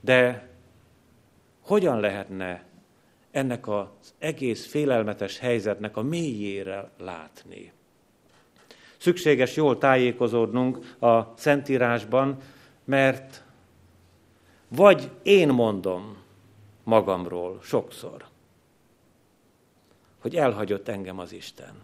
De 0.00 0.48
hogyan 1.60 2.00
lehetne 2.00 2.64
ennek 3.30 3.68
az 3.68 4.14
egész 4.18 4.66
félelmetes 4.66 5.38
helyzetnek 5.38 5.96
a 5.96 6.02
mélyére 6.02 6.90
látni? 6.98 7.72
Szükséges 8.96 9.56
jól 9.56 9.78
tájékozódnunk 9.78 10.96
a 10.98 11.32
Szentírásban, 11.36 12.36
mert 12.84 13.44
vagy 14.68 15.10
én 15.22 15.48
mondom 15.48 16.21
magamról 16.84 17.58
sokszor, 17.62 18.24
hogy 20.20 20.36
elhagyott 20.36 20.88
engem 20.88 21.18
az 21.18 21.32
Isten. 21.32 21.74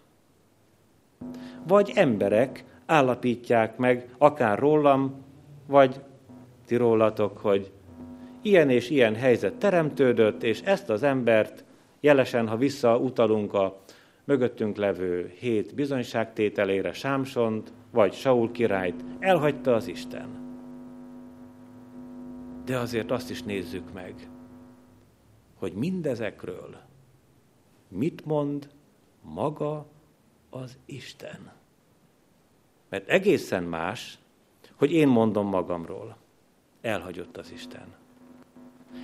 Vagy 1.66 1.92
emberek 1.94 2.64
állapítják 2.86 3.76
meg, 3.76 4.14
akár 4.18 4.58
rólam, 4.58 5.24
vagy 5.66 6.00
ti 6.66 6.76
rólatok, 6.76 7.38
hogy 7.38 7.70
ilyen 8.42 8.70
és 8.70 8.90
ilyen 8.90 9.14
helyzet 9.14 9.54
teremtődött, 9.54 10.42
és 10.42 10.60
ezt 10.60 10.90
az 10.90 11.02
embert 11.02 11.64
jelesen, 12.00 12.48
ha 12.48 12.56
visszautalunk 12.56 13.54
a 13.54 13.80
mögöttünk 14.24 14.76
levő 14.76 15.32
hét 15.38 15.74
bizonyságtételére 15.74 16.92
Sámsont, 16.92 17.72
vagy 17.90 18.12
Saul 18.12 18.52
királyt, 18.52 19.04
elhagyta 19.18 19.74
az 19.74 19.88
Isten. 19.88 20.28
De 22.64 22.78
azért 22.78 23.10
azt 23.10 23.30
is 23.30 23.42
nézzük 23.42 23.92
meg, 23.92 24.14
hogy 25.58 25.72
mindezekről 25.72 26.76
mit 27.88 28.24
mond 28.24 28.68
maga 29.22 29.86
az 30.50 30.78
Isten. 30.84 31.52
Mert 32.88 33.08
egészen 33.08 33.62
más, 33.64 34.18
hogy 34.74 34.92
én 34.92 35.08
mondom 35.08 35.48
magamról. 35.48 36.16
Elhagyott 36.80 37.36
az 37.36 37.52
Isten. 37.52 37.94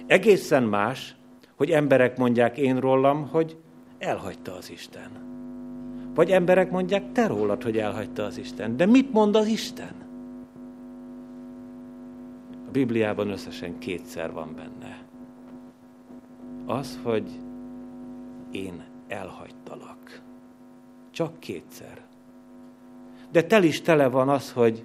Egészen 0.06 0.62
más, 0.62 1.16
hogy 1.54 1.70
emberek 1.70 2.16
mondják 2.16 2.56
én 2.56 2.80
rólam, 2.80 3.28
hogy 3.28 3.56
elhagyta 3.98 4.54
az 4.54 4.70
Isten. 4.70 5.10
Vagy 6.14 6.30
emberek 6.30 6.70
mondják 6.70 7.12
te 7.12 7.26
rólad, 7.26 7.62
hogy 7.62 7.78
elhagyta 7.78 8.24
az 8.24 8.38
Isten. 8.38 8.76
De 8.76 8.86
mit 8.86 9.12
mond 9.12 9.36
az 9.36 9.46
Isten? 9.46 9.94
A 12.66 12.70
Bibliában 12.70 13.30
összesen 13.30 13.78
kétszer 13.78 14.32
van 14.32 14.54
benne. 14.54 15.03
Az, 16.66 16.98
hogy 17.02 17.30
én 18.50 18.84
elhagytalak. 19.08 20.22
Csak 21.10 21.40
kétszer. 21.40 22.02
De 23.30 23.42
tel 23.42 23.62
is 23.62 23.80
tele 23.80 24.08
van 24.08 24.28
az, 24.28 24.52
hogy 24.52 24.84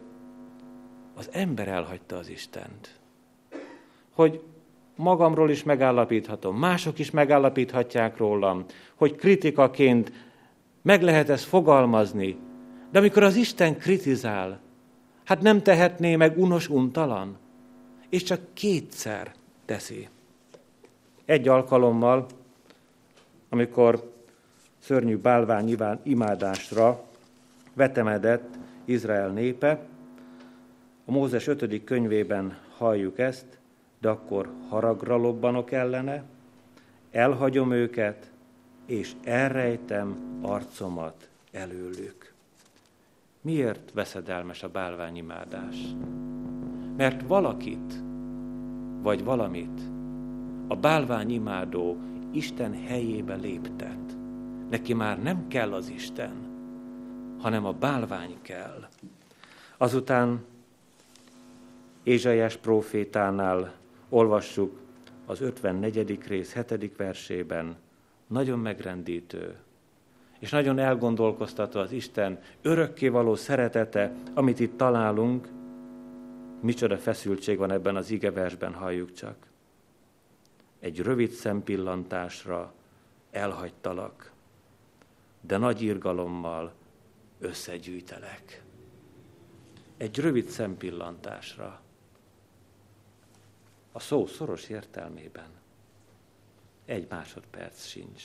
az 1.15 1.30
ember 1.32 1.68
elhagyta 1.68 2.18
az 2.18 2.30
Istent. 2.30 3.00
Hogy 4.13 4.44
magamról 4.96 5.50
is 5.50 5.63
megállapíthatom, 5.63 6.58
mások 6.58 7.00
is 7.00 7.12
megállapíthatják 7.12 8.18
rólam, 8.18 8.65
hogy 8.96 9.15
kritikaként 9.15 10.12
meg 10.82 11.02
lehet 11.02 11.30
ezt 11.30 11.44
fogalmazni, 11.44 12.38
de 12.92 13.00
amikor 13.00 13.24
az 13.24 13.36
Isten 13.36 13.78
kritizál, 13.78 14.60
hát 15.24 15.42
nem 15.42 15.62
tehetné 15.62 16.15
meg 16.15 16.38
unos 16.38 16.70
untalan, 16.70 17.38
és 18.10 18.24
csak 18.24 18.39
kétszer 18.54 19.34
teszi. 19.65 20.08
Egy 21.30 21.48
alkalommal, 21.48 22.26
amikor 23.50 24.13
szörnyű 24.80 25.18
bálvány 25.18 25.78
imádásra 26.04 27.04
vetemedett 27.74 28.58
Izrael 28.86 29.30
népe, 29.30 29.80
a 31.06 31.12
Mózes 31.12 31.48
5. 31.48 31.84
könyvében 31.84 32.58
halljuk 32.78 33.20
ezt, 33.20 33.46
de 34.02 34.10
akkor 34.10 34.50
haragra 34.70 35.15
lobbanok 35.15 35.72
ellene, 35.72 36.24
elhagyom 37.12 37.72
őket, 37.72 38.32
és 38.86 39.12
elrejtem 39.24 40.39
arcomat 40.42 41.30
előlük. 41.52 42.34
Miért 43.42 43.92
veszedelmes 43.94 44.63
a 44.63 44.70
bálványimádás? 44.70 45.76
Mert 46.98 47.28
valakit, 47.28 47.94
vagy 49.02 49.24
valamit 49.24 49.98
a 50.72 50.76
bálványimádó 50.76 51.98
Isten 52.32 52.74
helyébe 52.86 53.36
léptet. 53.36 54.18
Neki 54.70 54.94
már 54.94 55.22
nem 55.22 55.48
kell 55.48 55.74
az 55.74 55.90
Isten, 55.90 56.34
hanem 57.40 57.66
a 57.66 57.72
bálvány 57.72 58.36
kell. 58.42 58.88
Azután 59.78 60.46
Ézsaiás 62.04 62.58
profétánál 62.58 63.74
olvassuk 64.10 64.80
az 65.26 65.42
54. 65.42 66.28
rész 66.28 66.54
7. 66.54 66.96
versében, 66.98 67.76
nagyon 68.28 68.60
megrendítő, 68.60 69.56
és 70.40 70.52
nagyon 70.52 70.80
elgondolkoztató 70.80 71.80
az 71.80 71.92
Isten 71.92 72.40
örökkévaló 72.62 73.36
szeretete, 73.36 74.14
amit 74.34 74.60
itt 74.60 74.78
találunk, 74.78 75.48
micsoda 76.62 76.98
feszültség 76.98 77.58
van 77.58 77.72
ebben 77.72 77.96
az 77.96 78.12
igeversben, 78.12 78.74
halljuk 78.74 79.14
csak. 79.14 79.49
Egy 80.80 81.00
rövid 81.00 81.32
szempillantásra 81.32 82.74
elhagytalak, 83.32 84.32
de 85.42 85.58
nagy 85.58 85.82
irgalommal 85.82 86.74
összegyűjtelek. 87.39 88.63
Egy 89.98 90.20
rövid 90.20 90.48
szempillantásra 90.48 91.82
a 93.92 94.00
szó 94.00 94.26
szoros 94.26 94.70
értelmében. 94.70 95.50
Egy 96.86 97.08
másodperc 97.10 97.86
sincs. 97.86 98.24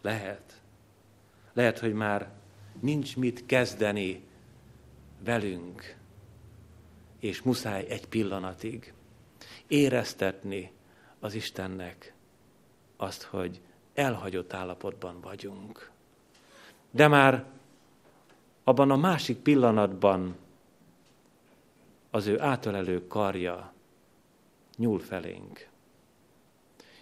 Lehet. 0.00 0.62
Lehet, 1.52 1.78
hogy 1.78 1.92
már 1.92 2.30
nincs 2.80 3.16
mit 3.16 3.46
kezdeni 3.46 4.24
velünk, 5.24 5.96
és 7.18 7.42
muszáj 7.42 7.86
egy 7.88 8.08
pillanatig 8.08 8.92
éreztetni 9.66 10.72
az 11.20 11.34
Istennek 11.34 12.14
azt, 12.96 13.22
hogy 13.22 13.60
elhagyott 13.94 14.52
állapotban 14.52 15.20
vagyunk. 15.20 15.90
De 16.90 17.08
már 17.08 17.44
abban 18.64 18.90
a 18.90 18.96
másik 18.96 19.38
pillanatban 19.38 20.36
az 22.10 22.26
ő 22.26 22.40
átölelő 22.40 23.06
karja 23.06 23.72
nyúl 24.76 24.98
felénk. 24.98 25.68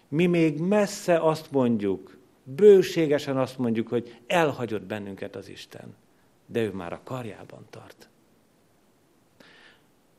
Mi 0.07 0.25
még 0.25 0.59
messze 0.59 1.19
azt 1.19 1.51
mondjuk, 1.51 2.17
bőségesen 2.43 3.37
azt 3.37 3.57
mondjuk, 3.57 3.87
hogy 3.87 4.17
elhagyott 4.27 4.83
bennünket 4.83 5.35
az 5.35 5.49
Isten, 5.49 5.95
de 6.45 6.61
ő 6.61 6.71
már 6.71 6.93
a 6.93 7.01
karjában 7.03 7.65
tart. 7.69 8.09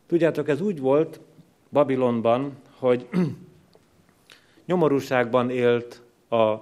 Tudjátok, 0.07 0.49
ez 0.49 0.61
úgy 0.61 0.81
volt 0.81 1.21
Babilonban, 1.71 2.57
hogy 2.71 3.09
nyomorúságban 4.69 5.51
élt 5.51 6.03
a 6.31 6.55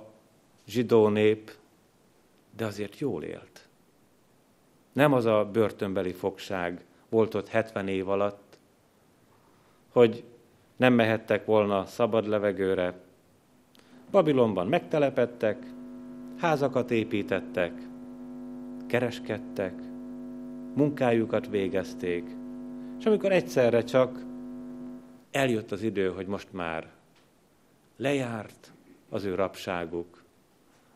zsidó 0.67 1.09
nép, 1.09 1.51
de 2.57 2.65
azért 2.65 2.99
jól 2.99 3.23
élt. 3.23 3.69
Nem 4.93 5.13
az 5.13 5.25
a 5.25 5.49
börtönbeli 5.53 6.13
fogság 6.13 6.85
volt 7.09 7.35
ott 7.35 7.49
70 7.49 7.89
év 7.89 8.09
alatt, 8.09 8.59
hogy 9.93 10.25
nem 10.77 10.93
mehettek 10.93 11.45
volna 11.45 11.87
szabad 11.87 12.27
levegőre. 12.27 12.95
Babilonban 14.11 14.67
megtelepettek, 14.67 15.67
házakat 16.37 16.91
építettek, 16.91 17.73
kereskedtek, 18.87 19.75
munkájukat 20.75 21.49
végezték, 21.49 22.25
és 22.99 23.07
amikor 23.07 23.33
egyszerre 23.33 23.83
csak 23.83 24.25
eljött 25.31 25.73
az 25.73 25.83
idő, 25.83 26.09
hogy 26.09 26.27
most 26.27 26.49
már 26.53 26.96
lejárt 27.97 28.73
az 29.09 29.25
ő 29.25 29.35
rabságuk, 29.35 30.25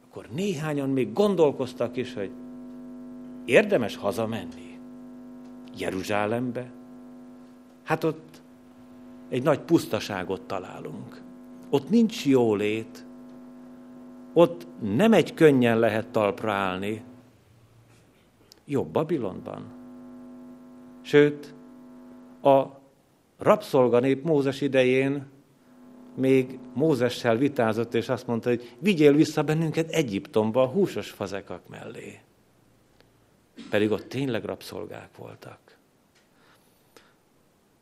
akkor 0.09 0.29
néhányan 0.31 0.91
még 0.91 1.13
gondolkoztak 1.13 1.97
is, 1.97 2.15
hogy 2.15 2.31
érdemes 3.45 3.97
hazamenni 3.97 4.79
Jeruzsálembe. 5.77 6.73
Hát 7.83 8.05
ott 8.05 8.43
egy 9.29 9.43
nagy 9.43 9.61
pusztaságot 9.61 10.43
találunk. 10.43 11.23
Ott 11.71 11.91
nincs 11.91 12.27
jólét, 12.27 13.05
ott 14.33 14.67
nem 14.81 15.13
egy 15.13 15.35
könnyen 15.35 15.79
lehet 15.79 16.09
talpra 16.09 16.53
állni, 16.53 17.03
jobb 18.65 18.89
Babilonban. 18.89 19.63
Sőt, 21.01 21.55
a 22.43 22.65
rabszolganép 23.39 24.25
Mózes 24.25 24.61
idején 24.61 25.27
még 26.21 26.59
Mózessel 26.75 27.37
vitázott, 27.37 27.95
és 27.95 28.09
azt 28.09 28.27
mondta, 28.27 28.49
hogy 28.49 28.77
vigyél 28.79 29.13
vissza 29.13 29.43
bennünket 29.43 29.91
Egyiptomba 29.91 30.63
a 30.63 30.67
húsos 30.67 31.11
fazekak 31.11 31.69
mellé. 31.69 32.21
Pedig 33.71 33.91
ott 33.91 34.09
tényleg 34.09 34.45
rabszolgák 34.45 35.17
voltak. 35.17 35.59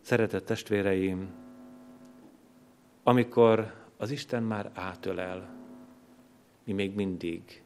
Szeretett 0.00 0.44
testvéreim, 0.46 1.28
amikor 3.02 3.74
az 3.96 4.10
Isten 4.10 4.42
már 4.42 4.70
átölel, 4.74 5.48
mi 6.64 6.72
még 6.72 6.94
mindig 6.94 7.62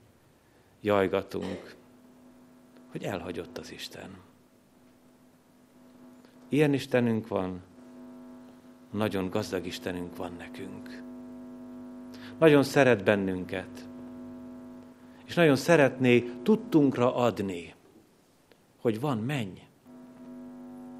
jajgatunk, 0.80 1.74
hogy 2.90 3.04
elhagyott 3.04 3.58
az 3.58 3.72
Isten. 3.72 4.18
Ilyen 6.48 6.72
Istenünk 6.72 7.28
van, 7.28 7.62
nagyon 8.92 9.30
gazdag 9.30 9.66
Istenünk 9.66 10.16
van 10.16 10.32
nekünk. 10.38 11.02
Nagyon 12.38 12.62
szeret 12.62 13.04
bennünket, 13.04 13.88
és 15.24 15.34
nagyon 15.34 15.56
szeretné 15.56 16.30
tudtunkra 16.42 17.14
adni, 17.14 17.74
hogy 18.80 19.00
van 19.00 19.18
menny. 19.18 19.58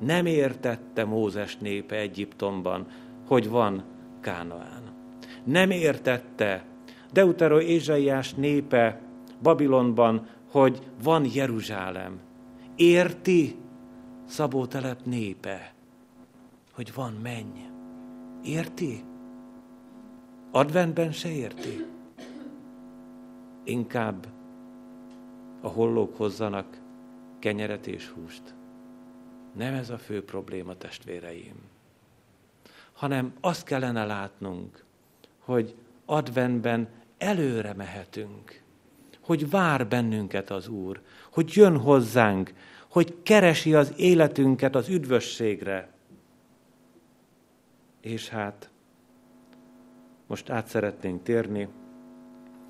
Nem 0.00 0.26
értette 0.26 1.05
Mózes 1.05 1.57
népe 1.57 1.96
Egyiptomban, 1.96 2.87
hogy 3.26 3.48
van 3.48 3.85
Kánaán. 4.20 4.83
Nem 5.44 5.70
értette 5.70 6.64
Deutero 7.12 7.61
Ézsaiás 7.61 8.35
népe 8.35 9.00
Babilonban, 9.42 10.26
hogy 10.50 10.90
van 11.02 11.26
Jeruzsálem. 11.35 12.20
Érti 12.76 13.57
Szabó 14.24 14.66
telep 14.66 15.05
népe, 15.05 15.74
hogy 16.72 16.94
van 16.94 17.12
menny. 17.22 17.72
Érti? 18.44 19.05
Adventben 20.50 21.12
se 21.12 21.31
érti. 21.31 21.87
Inkább 23.64 24.26
a 25.61 25.68
hollók 25.68 26.16
hozzanak 26.16 26.81
kenyeret 27.38 27.87
és 27.87 28.09
húst. 28.09 28.55
Nem 29.52 29.74
ez 29.74 29.90
a 29.90 29.98
fő 29.98 30.24
probléma, 30.24 30.76
testvéreim. 30.76 31.57
Hanem 32.92 33.33
azt 33.40 33.64
kellene 33.64 34.05
látnunk, 34.05 34.85
hogy 35.38 35.74
adventben 36.05 36.88
előre 37.18 37.72
mehetünk 37.72 38.62
hogy 39.22 39.50
vár 39.50 39.87
bennünket 39.87 40.50
az 40.50 40.68
Úr, 40.68 41.00
hogy 41.31 41.52
jön 41.55 41.78
hozzánk, 41.78 42.52
hogy 42.88 43.14
keresi 43.22 43.74
az 43.74 43.92
életünket 43.96 44.74
az 44.74 44.88
üdvösségre. 44.88 45.88
És 48.03 48.29
hát 48.29 48.71
most 50.27 50.51
át 50.51 50.67
szeretnénk 50.67 51.23
térni 51.23 51.69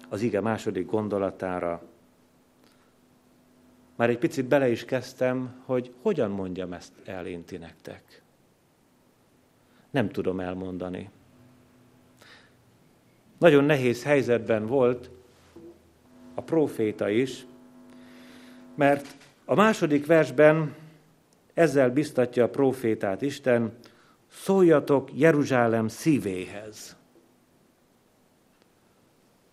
az 0.09 0.23
ige 0.23 0.41
második 0.41 0.87
gondolatára. 0.87 1.83
Már 3.97 4.11
egy 4.11 4.19
picit 4.19 4.47
bele 4.47 4.71
is 4.71 4.85
kezdtem, 4.85 5.63
hogy 5.65 5.95
hogyan 6.03 6.31
mondjam 6.31 6.73
ezt 6.73 6.93
el 7.05 7.27
én 7.27 7.45
nektek. 7.61 8.23
Nem 9.91 10.09
tudom 10.09 10.41
elmondani. 10.41 11.11
Nagyon 13.39 13.65
nehéz 13.65 14.05
helyzetben 14.05 14.67
volt, 14.67 15.11
a 16.35 16.41
próféta 16.41 17.09
is, 17.09 17.47
mert 18.75 19.17
a 19.45 19.55
második 19.55 20.07
versben 20.07 20.75
ezzel 21.55 21.91
biztatja 21.91 22.45
a 22.45 22.49
prófétát 22.49 23.23
Isten, 23.23 23.73
szóljatok 24.33 25.11
Jeruzsálem 25.15 25.89
szívéhez. 25.89 26.97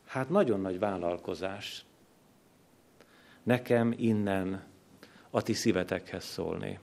Hát 0.06 0.30
nagyon 0.30 0.62
nagy 0.62 0.80
vállalkozás 0.80 1.86
nekem 3.44 3.94
innen 3.98 4.64
a 5.30 5.42
ti 5.42 5.54
szívetekhez 5.54 6.24
szólni. 6.24 6.80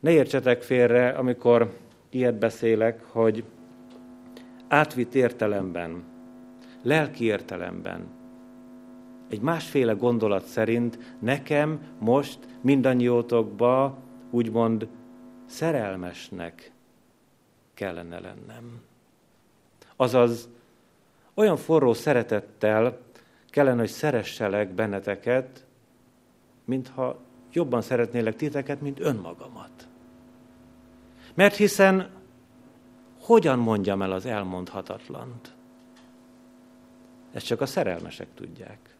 Ne 0.00 0.10
értsetek 0.10 0.62
félre, 0.62 1.08
amikor 1.08 1.78
ilyet 2.10 2.38
beszélek, 2.38 3.04
hogy 3.04 3.44
átvitt 4.68 5.14
értelemben 5.14 6.14
lelki 6.86 7.24
értelemben. 7.24 8.06
Egy 9.28 9.40
másféle 9.40 9.92
gondolat 9.92 10.44
szerint 10.44 10.98
nekem 11.20 11.80
most 11.98 12.38
mindannyiótokba 12.60 13.98
úgymond 14.30 14.88
szerelmesnek 15.46 16.72
kellene 17.74 18.20
lennem. 18.20 18.82
Azaz, 19.96 20.48
olyan 21.34 21.56
forró 21.56 21.92
szeretettel 21.92 22.98
kellene, 23.50 23.78
hogy 23.78 23.88
szeresselek 23.88 24.68
benneteket, 24.68 25.66
mintha 26.64 27.18
jobban 27.52 27.82
szeretnélek 27.82 28.36
titeket, 28.36 28.80
mint 28.80 29.00
önmagamat. 29.00 29.88
Mert 31.34 31.56
hiszen 31.56 32.10
hogyan 33.20 33.58
mondjam 33.58 34.02
el 34.02 34.12
az 34.12 34.26
elmondhatatlant? 34.26 35.54
Ezt 37.32 37.46
csak 37.46 37.60
a 37.60 37.66
szerelmesek 37.66 38.26
tudják. 38.34 38.96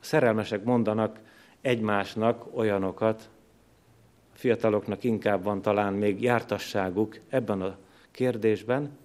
A 0.00 0.04
szerelmesek 0.04 0.64
mondanak 0.64 1.18
egymásnak 1.60 2.56
olyanokat, 2.56 3.30
fiataloknak 4.36 5.04
inkább 5.04 5.42
van 5.42 5.62
talán 5.62 5.92
még 5.92 6.22
jártasságuk 6.22 7.18
ebben 7.28 7.62
a 7.62 7.76
kérdésben, 8.10 8.98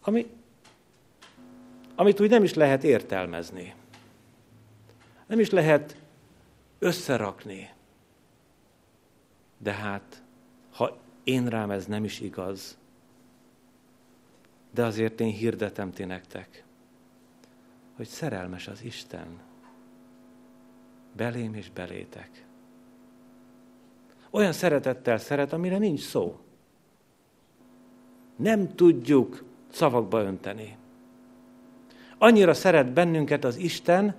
ami, 0.00 0.26
amit 1.94 2.20
úgy 2.20 2.30
nem 2.30 2.42
is 2.42 2.54
lehet 2.54 2.84
értelmezni. 2.84 3.74
Nem 5.26 5.40
is 5.40 5.50
lehet 5.50 5.96
összerakni. 6.78 7.70
De 9.58 9.72
hát, 9.72 10.22
ha 10.72 10.98
én 11.24 11.48
rám 11.48 11.70
ez 11.70 11.86
nem 11.86 12.04
is 12.04 12.20
igaz, 12.20 12.78
de 14.70 14.84
azért 14.84 15.20
én 15.20 15.32
hirdetem 15.32 15.92
ti 15.92 16.04
nektek, 16.04 16.64
hogy 17.96 18.06
szerelmes 18.06 18.68
az 18.68 18.82
Isten. 18.82 19.40
Belém 21.16 21.54
és 21.54 21.70
belétek. 21.70 22.44
Olyan 24.34 24.52
szeretettel 24.52 25.18
szeret, 25.18 25.52
amire 25.52 25.78
nincs 25.78 26.00
szó. 26.00 26.36
Nem 28.36 28.74
tudjuk 28.74 29.44
szavakba 29.70 30.20
önteni. 30.22 30.76
Annyira 32.18 32.54
szeret 32.54 32.92
bennünket 32.92 33.44
az 33.44 33.56
Isten, 33.56 34.14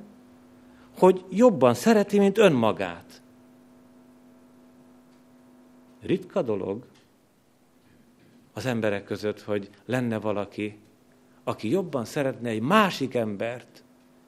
hogy 0.97 1.25
jobban 1.29 1.73
szereti, 1.73 2.19
mint 2.19 2.37
önmagát. 2.37 3.21
Ritka 6.01 6.41
dolog, 6.41 6.85
az 8.53 8.65
emberek 8.65 9.03
között, 9.03 9.41
hogy 9.41 9.69
lenne 9.85 10.19
valaki, 10.19 10.79
aki 11.43 11.69
jobban 11.69 12.05
szeretne 12.05 12.49
egy 12.49 12.61
másik 12.61 13.13
embert, 13.13 13.83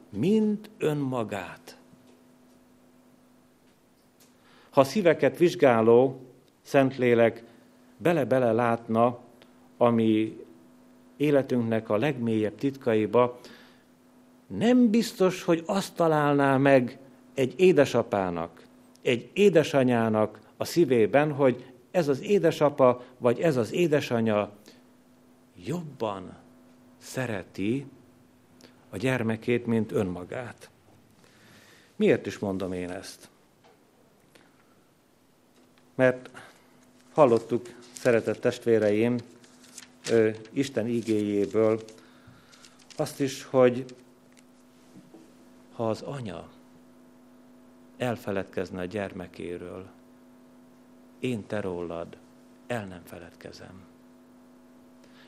mint 0.10 0.69
önmagát. 0.78 1.80
Ha 4.78 4.84
szíveket 4.84 5.38
vizsgáló 5.38 6.22
Szentlélek 6.62 7.44
bele-bele 7.98 8.52
látna, 8.52 9.20
ami 9.78 10.38
életünknek 11.16 11.90
a 11.90 11.98
legmélyebb 11.98 12.56
titkaiba, 12.56 13.40
nem 14.48 14.90
biztos, 14.90 15.44
hogy 15.44 15.63
azt 15.66 15.96
találná 15.96 16.58
meg 16.58 17.00
egy 17.34 17.54
édesapának, 17.56 18.66
egy 19.02 19.30
édesanyának 19.34 20.40
a 20.58 20.66
szívében, 20.66 21.32
hogy 21.32 21.66
ez 21.92 22.08
az 22.08 22.22
édesapa 22.22 23.04
vagy 23.18 23.40
ez 23.40 23.58
az 23.58 23.72
édesanya 23.72 24.52
jobban 25.66 26.38
szereti 26.98 27.86
a 28.90 28.98
gyermekét, 28.98 29.66
mint 29.66 29.92
önmagát. 29.92 30.70
Miért 31.96 32.26
is 32.26 32.40
mondom 32.40 32.74
én 32.74 32.92
ezt? 32.92 33.30
Mert 35.97 36.29
hallottuk, 37.12 37.65
szeretett 37.91 38.39
testvéreim, 38.39 39.17
Isten 40.49 40.88
igéjéből 40.88 41.81
azt 42.97 43.19
is, 43.19 43.43
hogy 43.43 43.86
ha 45.71 45.89
az 45.89 46.01
anya 46.01 46.49
elfeledkezne 47.97 48.79
a 48.79 48.86
gyermekéről, 48.86 49.88
én 51.19 51.45
te 51.47 51.62
rólad 51.62 52.17
el 52.67 52.86
nem 52.86 53.01
feledkezem. 53.03 53.83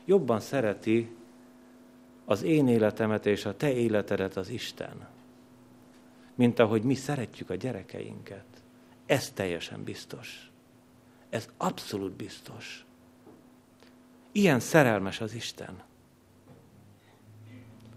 Jobban 0.05 0.39
szereti 0.39 1.15
az 2.25 2.43
én 2.43 2.67
életemet 2.67 3.25
és 3.25 3.45
a 3.45 3.57
te 3.57 3.73
életedet 3.73 4.37
az 4.37 4.49
Isten, 4.49 5.07
mint 6.35 6.59
ahogy 6.59 6.83
mi 6.83 6.95
szeretjük 6.95 7.49
a 7.49 7.55
gyerekeinket. 7.55 8.45
Ez 9.05 9.31
teljesen 9.31 9.83
biztos. 9.83 10.51
Ez 11.29 11.47
abszolút 11.57 12.11
biztos. 12.11 12.85
Ilyen 14.31 14.59
szerelmes 14.59 15.21
az 15.21 15.33
Isten. 15.33 15.83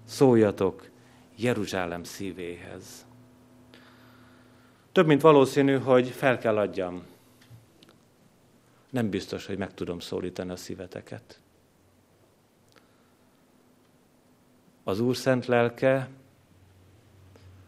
Szóljatok 0.05 0.91
Jeruzsálem 1.37 2.05
szívéhez. 2.05 3.07
Több 4.93 5.07
mint 5.07 5.21
valószínű, 5.21 5.79
hogy 5.79 6.09
fel 6.09 6.39
kell 6.39 6.59
adjam. 6.59 7.05
Nem 8.91 9.11
biztos, 9.11 9.47
hogy 9.47 9.59
meg 9.59 9.75
tudom 9.75 10.01
szólítani 10.01 10.51
a 10.51 10.57
szíveteket. 10.57 11.41
Az 14.85 15.01
Úr 15.01 15.17
szent 15.17 15.47
lelke 15.47 16.09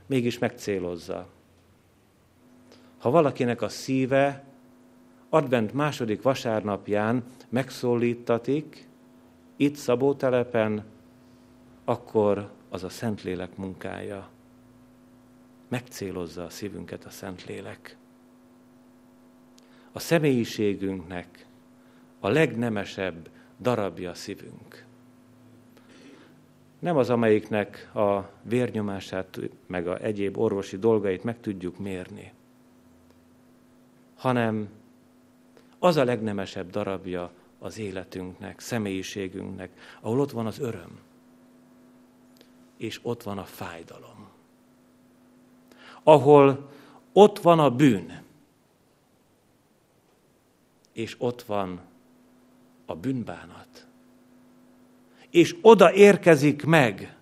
mégis 0.07 0.39
megcélozza. 0.39 1.29
Ha 2.99 3.11
valakinek 3.11 3.63
a 3.63 3.69
szíve 3.69 4.45
advent 5.35 5.73
második 5.73 6.23
vasárnapján 6.23 7.25
megszólítatik, 7.49 8.87
itt 9.57 9.75
Szabótelepen, 9.75 10.85
akkor 11.85 12.51
az 12.69 12.85
a 12.85 12.89
Szentlélek 12.89 13.57
munkája. 13.57 14.29
Megcélozza 15.69 16.45
a 16.45 16.51
szívünket 16.51 17.05
a 17.05 17.11
Szentlélek. 17.11 17.97
A 19.93 19.99
személyiségünknek 19.99 21.47
a 22.21 22.29
legnemesebb 22.29 23.29
darabja 23.61 24.11
a 24.11 24.15
szívünk. 24.15 24.85
Nem 26.79 26.97
az, 26.97 27.11
amelyiknek 27.11 27.91
a 27.95 28.31
vérnyomását, 28.43 29.41
meg 29.67 29.87
a 29.87 30.05
egyéb 30.05 30.39
orvosi 30.39 30.79
dolgait 30.79 31.25
meg 31.25 31.41
tudjuk 31.41 31.79
mérni, 31.79 32.33
hanem 34.15 34.69
az 35.85 35.97
a 35.97 36.05
legnemesebb 36.05 36.71
darabja 36.71 37.31
az 37.59 37.79
életünknek, 37.79 38.61
személyiségünknek, 38.61 39.71
ahol 40.01 40.21
ott 40.21 40.31
van 40.31 40.47
az 40.47 40.59
öröm, 40.59 40.99
és 42.77 43.01
ott 43.03 43.23
van 43.23 43.39
a 43.39 43.45
fájdalom. 43.45 44.29
Ahol 46.03 46.71
ott 47.13 47.39
van 47.39 47.59
a 47.59 47.71
bűn, 47.71 48.23
és 50.93 51.17
ott 51.19 51.43
van 51.43 51.81
a 52.87 52.95
bűnbánat. 52.95 53.87
És 55.31 55.57
oda 55.61 55.93
érkezik 55.93 56.65
meg 56.65 57.17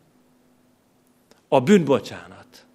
a 1.49 1.61
bűnbocsánat. 1.61 2.67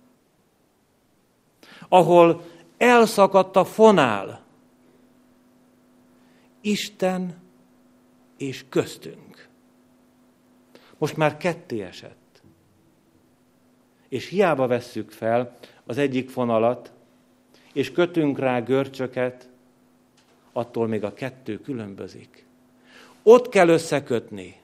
Ahol 1.90 2.44
elszakadt 2.78 3.56
a 3.56 3.66
fonál 3.66 4.46
Isten 6.68 7.36
és 8.38 8.66
köztünk. 8.70 9.48
Most 10.98 11.18
már 11.18 11.38
ketté 11.38 11.82
esett. 11.82 12.42
És 14.10 14.28
hiába 14.28 14.68
vesszük 14.68 15.12
fel 15.12 15.58
az 15.86 15.98
egyik 15.98 16.30
fonalat, 16.30 16.94
és 17.74 17.92
kötünk 17.92 18.40
rá 18.40 18.60
görcsöket, 18.60 19.50
attól 20.52 20.88
még 20.88 21.04
a 21.04 21.14
kettő 21.14 21.60
különbözik. 21.60 22.46
Ott 23.24 23.50
kell 23.50 23.68
összekötni, 23.70 24.62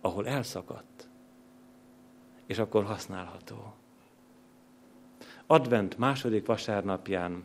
ahol 0.00 0.26
elszakadt, 0.26 1.08
és 2.46 2.58
akkor 2.58 2.84
használható. 2.84 3.74
Advent 5.46 5.98
második 5.98 6.46
vasárnapján 6.46 7.44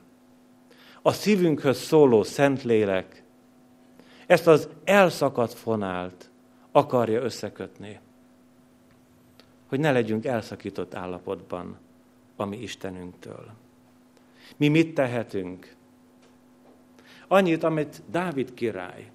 a 1.01 1.11
szívünkhöz 1.11 1.77
szóló 1.77 2.23
Szentlélek 2.23 3.23
ezt 4.25 4.47
az 4.47 4.69
elszakadt 4.83 5.53
fonált 5.53 6.29
akarja 6.71 7.21
összekötni, 7.21 7.99
hogy 9.67 9.79
ne 9.79 9.91
legyünk 9.91 10.25
elszakított 10.25 10.95
állapotban 10.95 11.77
a 12.35 12.45
mi 12.45 12.57
Istenünktől. 12.57 13.51
Mi 14.57 14.67
mit 14.67 14.93
tehetünk? 14.93 15.75
Annyit, 17.27 17.63
amit 17.63 18.01
Dávid 18.09 18.53
király, 18.53 19.11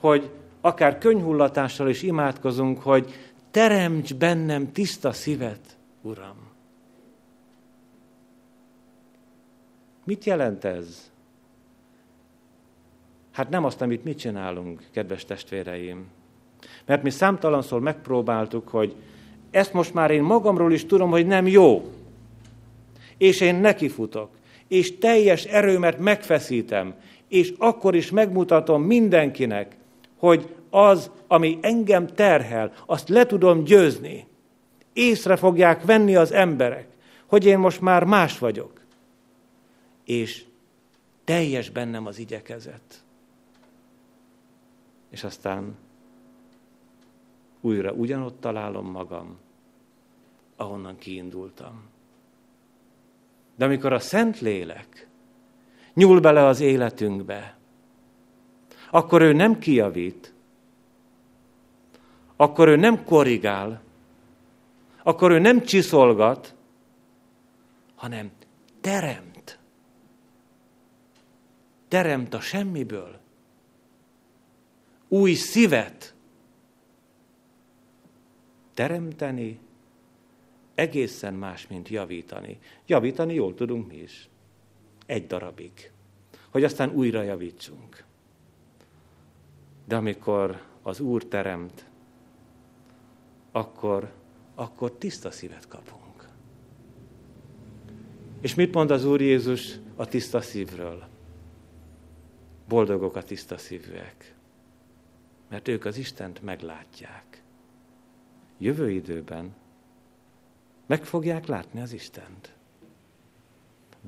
hogy 0.00 0.30
akár 0.60 0.98
könyhullatással 0.98 1.88
is 1.88 2.02
imádkozunk, 2.02 2.82
hogy 2.82 3.32
teremts 3.50 4.14
bennem 4.14 4.72
tiszta 4.72 5.12
szívet, 5.12 5.76
Uram. 6.02 6.47
Mit 10.08 10.24
jelent 10.24 10.64
ez? 10.64 11.10
Hát 13.32 13.48
nem 13.48 13.64
azt, 13.64 13.80
amit 13.80 14.04
mi 14.04 14.14
csinálunk, 14.14 14.82
kedves 14.92 15.24
testvéreim. 15.24 16.06
Mert 16.86 17.02
mi 17.02 17.10
számtalanszor 17.10 17.80
megpróbáltuk, 17.80 18.68
hogy 18.68 18.94
ezt 19.50 19.72
most 19.72 19.94
már 19.94 20.10
én 20.10 20.22
magamról 20.22 20.72
is 20.72 20.86
tudom, 20.86 21.10
hogy 21.10 21.26
nem 21.26 21.46
jó. 21.46 21.92
És 23.18 23.40
én 23.40 23.54
nekifutok. 23.54 24.30
És 24.68 24.98
teljes 24.98 25.44
erőmet 25.44 25.98
megfeszítem. 25.98 26.94
És 27.28 27.54
akkor 27.58 27.94
is 27.94 28.10
megmutatom 28.10 28.82
mindenkinek, 28.82 29.76
hogy 30.16 30.54
az, 30.70 31.10
ami 31.26 31.58
engem 31.62 32.06
terhel, 32.06 32.72
azt 32.86 33.08
le 33.08 33.26
tudom 33.26 33.64
győzni. 33.64 34.26
Észre 34.92 35.36
fogják 35.36 35.84
venni 35.84 36.16
az 36.16 36.32
emberek, 36.32 36.86
hogy 37.26 37.46
én 37.46 37.58
most 37.58 37.80
már 37.80 38.04
más 38.04 38.38
vagyok 38.38 38.78
és 40.08 40.44
teljes 41.24 41.70
bennem 41.70 42.06
az 42.06 42.18
igyekezet. 42.18 43.04
És 45.08 45.24
aztán 45.24 45.76
újra 47.60 47.92
ugyanott 47.92 48.40
találom 48.40 48.90
magam, 48.90 49.38
ahonnan 50.56 50.98
kiindultam. 50.98 51.82
De 53.56 53.64
amikor 53.64 53.92
a 53.92 53.98
Szent 53.98 54.40
Lélek 54.40 55.08
nyúl 55.94 56.20
bele 56.20 56.44
az 56.44 56.60
életünkbe, 56.60 57.58
akkor 58.90 59.22
ő 59.22 59.32
nem 59.32 59.58
kijavít, 59.58 60.34
akkor 62.36 62.68
ő 62.68 62.76
nem 62.76 63.04
korrigál, 63.04 63.82
akkor 65.02 65.30
ő 65.30 65.38
nem 65.38 65.62
csiszolgat, 65.62 66.54
hanem 67.94 68.30
terem 68.80 69.27
teremt 71.88 72.34
a 72.34 72.40
semmiből. 72.40 73.18
Új 75.08 75.32
szívet 75.32 76.14
teremteni 78.74 79.58
egészen 80.74 81.34
más, 81.34 81.66
mint 81.66 81.88
javítani. 81.88 82.58
Javítani 82.86 83.34
jól 83.34 83.54
tudunk 83.54 83.88
mi 83.88 83.96
is. 83.96 84.28
Egy 85.06 85.26
darabig. 85.26 85.90
Hogy 86.50 86.64
aztán 86.64 86.90
újra 86.90 87.22
javítsunk. 87.22 88.04
De 89.84 89.96
amikor 89.96 90.62
az 90.82 91.00
Úr 91.00 91.24
teremt, 91.24 91.84
akkor, 93.52 94.12
akkor 94.54 94.92
tiszta 94.92 95.30
szívet 95.30 95.68
kapunk. 95.68 96.28
És 98.40 98.54
mit 98.54 98.74
mond 98.74 98.90
az 98.90 99.04
Úr 99.04 99.20
Jézus 99.20 99.78
a 99.96 100.06
tiszta 100.06 100.40
szívről? 100.40 101.08
Boldogok 102.68 103.16
a 103.16 103.22
tiszta 103.22 103.58
szívűek, 103.58 104.34
mert 105.48 105.68
ők 105.68 105.84
az 105.84 105.96
Istent 105.96 106.42
meglátják. 106.42 107.42
Jövő 108.58 108.90
időben 108.90 109.54
meg 110.86 111.04
fogják 111.04 111.46
látni 111.46 111.80
az 111.80 111.92
Istent. 111.92 112.52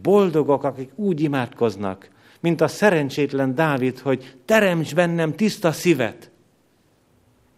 Boldogok, 0.02 0.64
akik 0.64 0.90
úgy 0.94 1.20
imádkoznak, 1.20 2.10
mint 2.40 2.60
a 2.60 2.68
szerencsétlen 2.68 3.54
Dávid, 3.54 3.98
hogy 3.98 4.36
teremts 4.44 4.94
bennem 4.94 5.34
tiszta 5.34 5.72
szívet. 5.72 6.30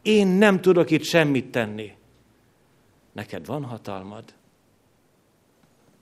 Én 0.02 0.26
nem 0.26 0.60
tudok 0.60 0.90
itt 0.90 1.02
semmit 1.02 1.50
tenni. 1.50 1.92
Neked 3.12 3.46
van 3.46 3.64
hatalmad. 3.64 4.24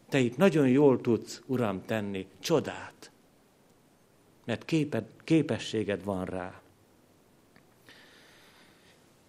Te 0.08 0.18
itt 0.18 0.36
nagyon 0.36 0.68
jól 0.68 1.00
tudsz, 1.00 1.42
Uram, 1.46 1.84
tenni 1.86 2.26
csodát, 2.38 3.09
mert 4.50 4.64
képed, 4.64 5.04
képességed 5.24 6.04
van 6.04 6.24
rá. 6.24 6.60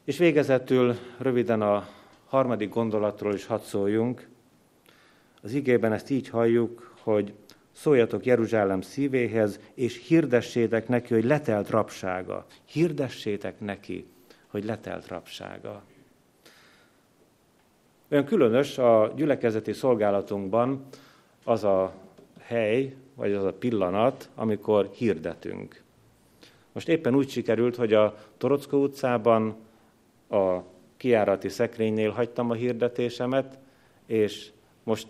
És 0.03 0.17
végezetül 0.17 0.95
röviden 1.17 1.61
a 1.61 1.87
harmadik 2.25 2.69
gondolatról 2.69 3.33
is 3.33 3.45
hadd 3.45 3.59
szóljunk. 3.59 4.27
Az 5.41 5.53
igében 5.53 5.93
ezt 5.93 6.09
így 6.09 6.29
halljuk, 6.29 6.95
hogy 6.99 7.33
szóljatok 7.71 8.25
Jeruzsálem 8.25 8.81
szívéhez, 8.81 9.59
és 9.73 10.07
hirdessétek 10.07 10.87
neki, 10.87 11.13
hogy 11.13 11.25
letelt 11.25 11.69
rapsága. 11.69 12.45
Hirdessétek 12.65 13.59
neki, 13.59 14.05
hogy 14.47 14.65
letelt 14.65 15.07
rapsága. 15.07 15.83
Olyan 18.11 18.25
különös 18.25 18.77
a 18.77 19.13
gyülekezeti 19.15 19.73
szolgálatunkban 19.73 20.85
az 21.43 21.63
a 21.63 21.93
hely, 22.39 22.95
vagy 23.21 23.33
az 23.33 23.43
a 23.43 23.53
pillanat, 23.53 24.29
amikor 24.35 24.89
hirdetünk. 24.93 25.81
Most 26.71 26.89
éppen 26.89 27.15
úgy 27.15 27.29
sikerült, 27.29 27.75
hogy 27.75 27.93
a 27.93 28.15
Torockó 28.37 28.83
utcában 28.83 29.55
a 30.29 30.57
kiárati 30.97 31.49
szekrénynél 31.49 32.09
hagytam 32.09 32.49
a 32.49 32.53
hirdetésemet, 32.53 33.57
és 34.05 34.51
most 34.83 35.07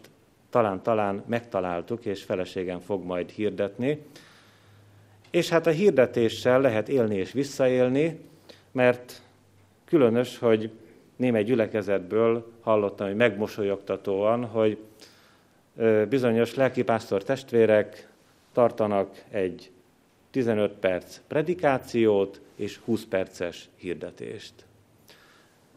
talán-talán 0.50 1.24
megtaláltuk, 1.28 2.06
és 2.06 2.24
feleségem 2.24 2.80
fog 2.80 3.04
majd 3.04 3.30
hirdetni. 3.30 4.02
És 5.30 5.50
hát 5.50 5.68
a 5.68 5.72
hirdetéssel 5.72 6.62
lehet 6.62 6.90
élni 6.90 7.16
és 7.16 7.32
visszaélni, 7.32 8.20
mert 8.72 9.22
különös, 9.86 10.38
hogy 10.38 10.72
némely 11.16 11.44
gyülekezetből 11.44 12.52
hallottam, 12.62 13.08
hogy 13.08 13.16
megmosolyogtatóan, 13.16 14.46
hogy 14.46 14.78
bizonyos 16.10 16.56
lelkipásztor 16.56 17.24
testvérek 17.24 18.10
tartanak 18.52 19.24
egy 19.30 19.72
15 20.32 20.72
perc 20.72 21.20
predikációt 21.28 22.42
és 22.56 22.78
20 22.78 23.06
perces 23.06 23.70
hirdetést. 23.76 24.54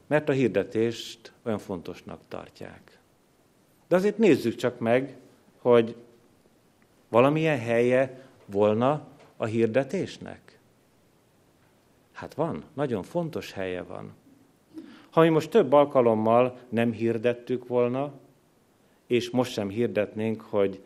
Mert 0.07 0.29
a 0.29 0.33
hirdetést 0.33 1.33
olyan 1.43 1.59
fontosnak 1.59 2.21
tartják. 2.29 2.99
De 3.89 3.97
azért 3.97 4.19
nézzük 4.19 4.55
csak 4.55 4.79
meg, 4.79 5.17
hogy 5.59 5.97
valamilyen 7.09 7.59
helye 7.59 8.23
volna 8.47 9.07
a 9.37 9.45
hirdetésnek. 9.45 10.59
Hát 12.13 12.35
van, 12.35 12.65
nagyon 12.73 13.03
fontos 13.03 13.53
helye 13.53 13.83
van. 13.83 14.13
Ha 15.11 15.21
mi 15.21 15.29
most 15.29 15.51
több 15.51 15.73
alkalommal 15.73 16.59
nem 16.69 16.93
hirdettük 16.93 17.67
volna, 17.67 18.13
és 19.07 19.31
most 19.31 19.53
sem 19.53 19.69
hirdetnénk, 19.69 20.41
hogy 20.41 20.81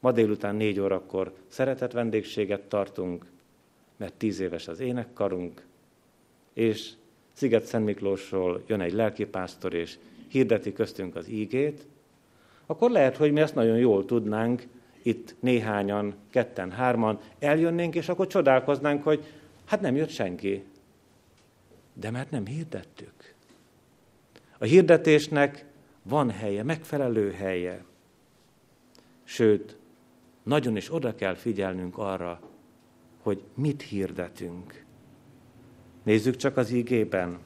ma 0.00 0.12
délután 0.12 0.56
négy 0.56 0.80
órakor 0.80 1.32
szeretett 1.48 1.92
vendégséget 1.92 2.62
tartunk, 2.62 3.26
mert 3.96 4.14
tíz 4.14 4.40
éves 4.40 4.68
az 4.68 4.80
énekkarunk, 4.80 5.66
és 6.52 6.92
Sziget 7.32 7.64
Szent 7.64 7.84
Miklósról 7.84 8.62
jön 8.66 8.80
egy 8.80 8.92
lelkipásztor, 8.92 9.74
és 9.74 9.98
hirdeti 10.28 10.72
köztünk 10.72 11.16
az 11.16 11.28
ígét, 11.28 11.86
akkor 12.66 12.90
lehet, 12.90 13.16
hogy 13.16 13.32
mi 13.32 13.40
ezt 13.40 13.54
nagyon 13.54 13.78
jól 13.78 14.04
tudnánk, 14.04 14.66
itt 15.02 15.34
néhányan, 15.40 16.14
ketten, 16.30 16.70
hárman 16.70 17.20
eljönnénk, 17.38 17.94
és 17.94 18.08
akkor 18.08 18.26
csodálkoznánk, 18.26 19.02
hogy 19.02 19.24
hát 19.64 19.80
nem 19.80 19.96
jött 19.96 20.08
senki. 20.08 20.64
De 21.92 22.10
mert 22.10 22.30
nem 22.30 22.46
hirdettük. 22.46 23.34
A 24.58 24.64
hirdetésnek 24.64 25.64
van 26.08 26.30
helye, 26.30 26.62
megfelelő 26.62 27.32
helye. 27.32 27.84
Sőt, 29.24 29.76
nagyon 30.42 30.76
is 30.76 30.92
oda 30.94 31.14
kell 31.14 31.34
figyelnünk 31.34 31.98
arra, 31.98 32.40
hogy 33.22 33.42
mit 33.54 33.82
hirdetünk. 33.82 34.84
Nézzük 36.02 36.36
csak 36.36 36.56
az 36.56 36.70
ígében. 36.70 37.38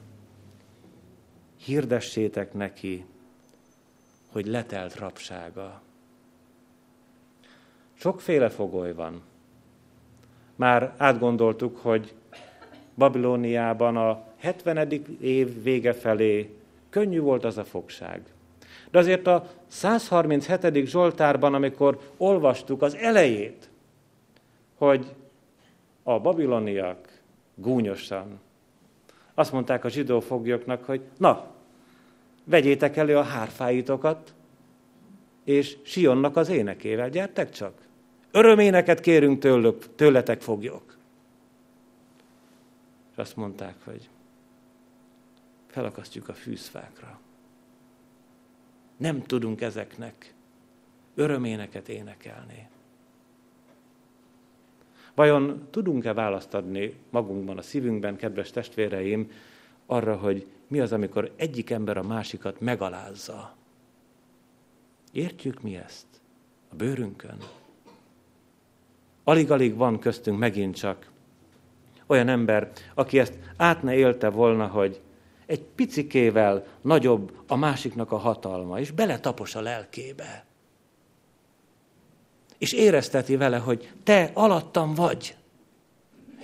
Hirdessétek 1.57 2.53
neki, 2.53 3.05
hogy 4.31 4.45
letelt 4.45 4.95
rapsága. 4.95 5.81
Sokféle 7.93 8.49
fogoly 8.49 8.93
van. 8.93 9.21
Már 10.55 10.93
átgondoltuk, 10.97 11.77
hogy 11.77 12.13
Babilóniában 12.95 13.97
a 13.97 14.23
70. 14.37 14.91
év 15.19 15.63
vége 15.63 15.93
felé 15.93 16.55
könnyű 16.89 17.19
volt 17.19 17.43
az 17.43 17.57
a 17.57 17.63
fogság. 17.63 18.33
De 18.91 18.99
azért 18.99 19.27
a 19.27 19.47
137. 19.67 20.85
Zsoltárban, 20.85 21.53
amikor 21.53 21.99
olvastuk 22.17 22.81
az 22.81 22.95
elejét, 22.95 23.69
hogy 24.77 25.15
a 26.03 26.19
babiloniak 26.19 27.07
gúnyosan 27.55 28.39
azt 29.33 29.51
mondták 29.51 29.85
a 29.85 29.89
zsidó 29.89 30.19
foglyoknak, 30.19 30.85
hogy 30.85 31.01
na, 31.17 31.45
vegyétek 32.43 32.97
elő 32.97 33.17
a 33.17 33.23
hárfáitokat, 33.23 34.33
és 35.43 35.77
Sionnak 35.83 36.37
az 36.37 36.49
énekével, 36.49 37.09
gyertek 37.09 37.49
csak. 37.49 37.73
Öröméneket 38.31 38.99
kérünk 38.99 39.39
tőlük, 39.39 39.95
tőletek 39.95 40.41
foglyok. 40.41 40.97
És 43.11 43.17
azt 43.17 43.35
mondták, 43.35 43.75
hogy 43.83 44.09
felakasztjuk 45.67 46.29
a 46.29 46.33
fűzfákra. 46.33 47.19
Nem 49.01 49.21
tudunk 49.21 49.61
ezeknek 49.61 50.33
öröméneket 51.15 51.89
énekelni. 51.89 52.67
Vajon 55.15 55.67
tudunk-e 55.69 56.13
választ 56.13 56.53
adni 56.53 56.95
magunkban, 57.09 57.57
a 57.57 57.61
szívünkben, 57.61 58.15
kedves 58.15 58.51
testvéreim, 58.51 59.31
arra, 59.85 60.15
hogy 60.15 60.47
mi 60.67 60.79
az, 60.79 60.91
amikor 60.91 61.31
egyik 61.35 61.69
ember 61.69 61.97
a 61.97 62.03
másikat 62.03 62.59
megalázza? 62.59 63.55
Értjük 65.11 65.61
mi 65.61 65.75
ezt? 65.75 66.07
A 66.71 66.75
bőrünkön. 66.75 67.37
Alig-alig 69.23 69.75
van 69.75 69.99
köztünk 69.99 70.39
megint 70.39 70.75
csak 70.75 71.11
olyan 72.05 72.27
ember, 72.27 72.71
aki 72.93 73.19
ezt 73.19 73.37
át 73.57 73.83
ne 73.83 73.95
élte 73.95 74.29
volna, 74.29 74.67
hogy 74.67 75.01
egy 75.51 75.61
picikével 75.61 76.65
nagyobb 76.81 77.43
a 77.47 77.55
másiknak 77.55 78.11
a 78.11 78.17
hatalma, 78.17 78.79
és 78.79 78.91
beletapos 78.91 79.55
a 79.55 79.61
lelkébe. 79.61 80.45
És 82.57 82.73
érezteti 82.73 83.35
vele, 83.35 83.57
hogy 83.57 83.91
te 84.03 84.31
alattam 84.33 84.93
vagy, 84.93 85.35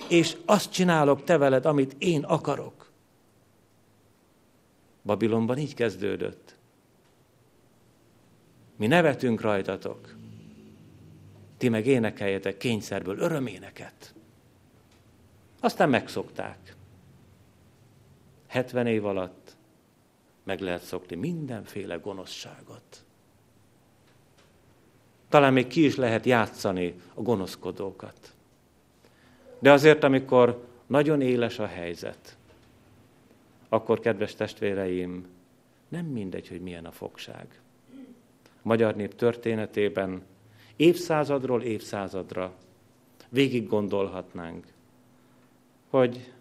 és 0.10 0.38
azt 0.45 0.72
csinálok 0.72 1.24
te 1.24 1.38
veled, 1.38 1.66
amit 1.66 1.95
én 1.97 2.24
akarok. 2.24 2.91
Babilonban 5.03 5.58
így 5.58 5.74
kezdődött. 5.74 6.55
Mi 8.76 8.88
nevetünk 8.88 9.41
rajtatok, 9.41 10.16
ti 11.58 11.70
meg 11.70 11.86
énekeljetek 11.86 12.58
kényszerből 12.58 13.20
öröméneket. 13.20 14.14
Aztán 15.60 15.89
megszokták. 15.89 16.76
70 18.47 18.87
év 18.87 19.05
alatt 19.05 19.55
meg 20.43 20.59
lehet 20.59 20.81
szokni 20.81 21.15
mindenféle 21.15 21.95
gonoszságot. 21.95 23.05
Talán 25.29 25.53
még 25.53 25.67
ki 25.67 25.85
is 25.85 25.95
lehet 25.95 26.25
játszani 26.25 26.95
a 27.13 27.21
gonoszkodókat. 27.21 28.33
De 29.59 29.71
azért, 29.71 30.03
amikor 30.03 30.65
nagyon 30.85 31.21
éles 31.21 31.59
a 31.59 31.65
helyzet, 31.65 32.37
akkor, 33.69 33.99
kedves 33.99 34.35
testvéreim, 34.35 35.27
nem 35.87 36.05
mindegy, 36.05 36.47
hogy 36.47 36.61
milyen 36.61 36.85
a 36.85 36.91
fogság. 36.91 37.61
A 38.43 38.61
magyar 38.61 38.95
nép 38.95 39.15
történetében 39.15 40.21
évszázadról 40.75 41.61
évszázadra 41.61 42.53
végig 43.29 43.67
gondolhatnánk, 43.67 44.65
hogy 45.89 46.33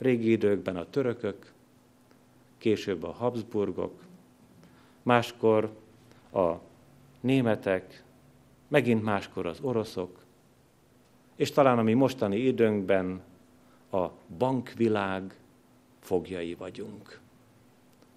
régi 0.00 0.30
időkben 0.30 0.76
a 0.76 0.90
törökök, 0.90 1.52
később 2.58 3.02
a 3.02 3.12
Habsburgok, 3.12 4.02
máskor 5.02 5.70
a 6.32 6.52
németek, 7.20 8.04
megint 8.68 9.02
máskor 9.02 9.46
az 9.46 9.60
oroszok, 9.60 10.18
és 11.36 11.50
talán 11.50 11.78
a 11.78 11.82
mi 11.82 11.94
mostani 11.94 12.36
időnkben 12.36 13.22
a 13.90 14.06
bankvilág 14.38 15.34
fogjai 16.00 16.54
vagyunk. 16.54 17.20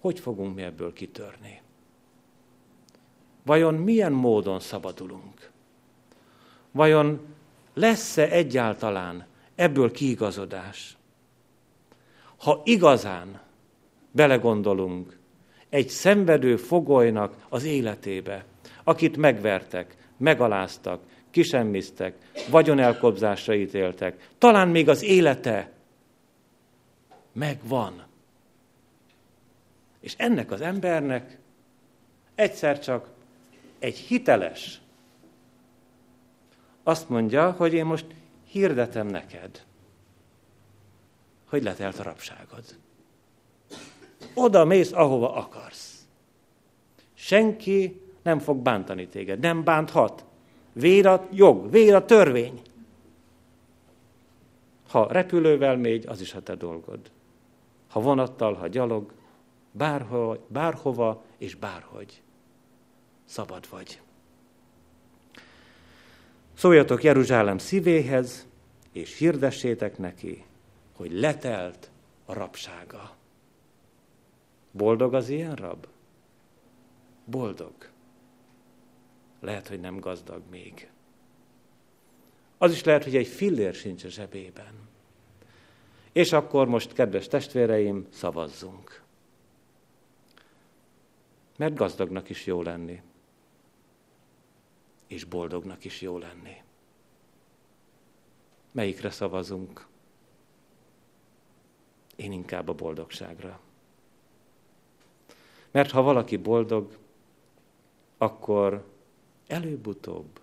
Hogy 0.00 0.20
fogunk 0.20 0.54
mi 0.54 0.62
ebből 0.62 0.92
kitörni? 0.92 1.62
vajon 3.44 3.74
milyen 3.74 4.12
módon 4.12 4.60
szabadulunk? 4.60 5.50
Vajon 6.70 7.20
lesz-e 7.74 8.30
egyáltalán 8.30 9.26
ebből 9.54 9.90
kiigazodás? 9.90 10.96
Ha 12.36 12.60
igazán 12.64 13.40
belegondolunk 14.10 15.18
egy 15.68 15.88
szenvedő 15.88 16.56
fogolynak 16.56 17.34
az 17.48 17.64
életébe, 17.64 18.44
akit 18.84 19.16
megvertek, 19.16 19.96
megaláztak, 20.16 21.02
kisemmiztek, 21.30 22.14
vagyonelkobzásra 22.50 23.54
ítéltek, 23.54 24.28
talán 24.38 24.68
még 24.68 24.88
az 24.88 25.02
élete 25.02 25.72
megvan. 27.32 28.02
És 30.00 30.14
ennek 30.16 30.50
az 30.50 30.60
embernek 30.60 31.38
egyszer 32.34 32.80
csak 32.80 33.08
egy 33.78 33.96
hiteles 33.96 34.80
azt 36.82 37.08
mondja, 37.08 37.50
hogy 37.50 37.72
én 37.72 37.84
most 37.84 38.06
hirdetem 38.44 39.06
neked, 39.06 39.64
hogy 41.54 41.62
letelt 41.62 41.98
a 41.98 42.02
rabságod. 42.02 42.64
Oda 44.34 44.64
mész, 44.64 44.92
ahova 44.92 45.34
akarsz. 45.34 46.06
Senki 47.14 48.00
nem 48.22 48.38
fog 48.38 48.56
bántani 48.56 49.06
téged, 49.06 49.38
nem 49.38 49.64
bánthat. 49.64 50.24
Véd 50.72 51.04
a 51.04 51.28
jog, 51.32 51.70
véd 51.70 51.94
a 51.94 52.04
törvény. 52.04 52.62
Ha 54.88 55.12
repülővel 55.12 55.76
mégy, 55.76 56.06
az 56.06 56.20
is 56.20 56.34
a 56.34 56.42
te 56.42 56.54
dolgod. 56.54 57.10
Ha 57.88 58.00
vonattal, 58.00 58.54
ha 58.54 58.66
gyalog, 58.66 59.12
bárho, 59.70 60.36
bárhova 60.46 61.24
és 61.38 61.54
bárhogy. 61.54 62.22
Szabad 63.24 63.66
vagy. 63.70 64.00
Szóljatok 66.54 67.02
Jeruzsálem 67.02 67.58
szívéhez, 67.58 68.46
és 68.92 69.18
hirdessétek 69.18 69.98
neki, 69.98 70.44
hogy 70.94 71.12
letelt 71.12 71.90
a 72.24 72.32
rabsága. 72.32 73.16
Boldog 74.70 75.14
az 75.14 75.28
ilyen 75.28 75.54
rab? 75.54 75.86
Boldog. 77.24 77.74
Lehet, 79.40 79.68
hogy 79.68 79.80
nem 79.80 80.00
gazdag 80.00 80.42
még. 80.50 80.90
Az 82.58 82.72
is 82.72 82.84
lehet, 82.84 83.04
hogy 83.04 83.16
egy 83.16 83.26
fillér 83.26 83.74
sincs 83.74 84.04
a 84.04 84.08
zsebében. 84.08 84.88
És 86.12 86.32
akkor 86.32 86.68
most, 86.68 86.92
kedves 86.92 87.28
testvéreim, 87.28 88.06
szavazzunk. 88.10 89.02
Mert 91.56 91.74
gazdagnak 91.74 92.28
is 92.28 92.46
jó 92.46 92.62
lenni. 92.62 93.02
És 95.06 95.24
boldognak 95.24 95.84
is 95.84 96.00
jó 96.00 96.18
lenni. 96.18 96.62
Melyikre 98.72 99.10
szavazunk? 99.10 99.86
Én 102.16 102.32
inkább 102.32 102.68
a 102.68 102.74
boldogságra. 102.74 103.60
Mert 105.70 105.90
ha 105.90 106.02
valaki 106.02 106.36
boldog, 106.36 106.96
akkor 108.18 108.84
előbb-utóbb 109.46 110.40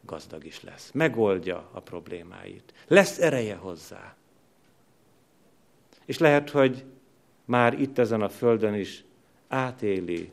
gazdag 0.00 0.44
is 0.44 0.62
lesz. 0.62 0.90
Megoldja 0.92 1.68
a 1.72 1.80
problémáit. 1.80 2.72
Lesz 2.86 3.18
ereje 3.18 3.54
hozzá. 3.54 4.16
És 6.04 6.18
lehet, 6.18 6.50
hogy 6.50 6.84
már 7.44 7.80
itt 7.80 7.98
ezen 7.98 8.22
a 8.22 8.28
földön 8.28 8.74
is 8.74 9.04
átéli 9.48 10.30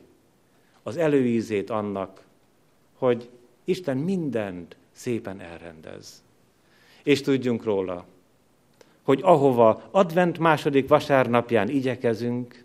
az 0.82 0.96
előízét 0.96 1.70
annak, 1.70 2.24
hogy 2.94 3.30
Isten 3.64 3.96
mindent 3.96 4.76
szépen 4.92 5.40
elrendez. 5.40 6.22
És 7.02 7.20
tudjunk 7.20 7.64
róla, 7.64 8.06
hogy 9.04 9.20
ahova 9.22 9.82
advent 9.90 10.38
második 10.38 10.88
vasárnapján 10.88 11.68
igyekezünk, 11.68 12.64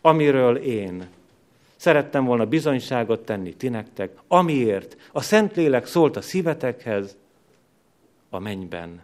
amiről 0.00 0.56
én 0.56 1.08
szerettem 1.76 2.24
volna 2.24 2.46
bizonyságot 2.46 3.24
tenni 3.24 3.54
ti 3.54 3.68
nektek, 3.68 4.18
amiért 4.28 4.96
a 5.12 5.20
Szentlélek 5.20 5.86
szólt 5.86 6.16
a 6.16 6.20
szívetekhez, 6.20 7.16
a 8.30 8.38
mennyben 8.38 9.02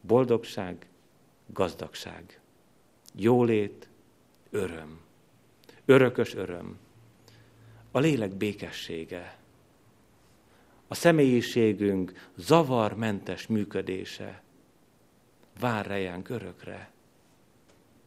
boldogság, 0.00 0.86
gazdagság, 1.46 2.40
jólét, 3.14 3.88
öröm, 4.50 5.00
örökös 5.84 6.34
öröm, 6.34 6.78
a 7.90 7.98
lélek 7.98 8.34
békessége, 8.34 9.36
a 10.88 10.94
személyiségünk 10.94 12.30
zavarmentes 12.36 13.46
működése 13.46 14.42
vár 15.60 15.86
rejánk 15.86 16.28
örökre. 16.28 16.90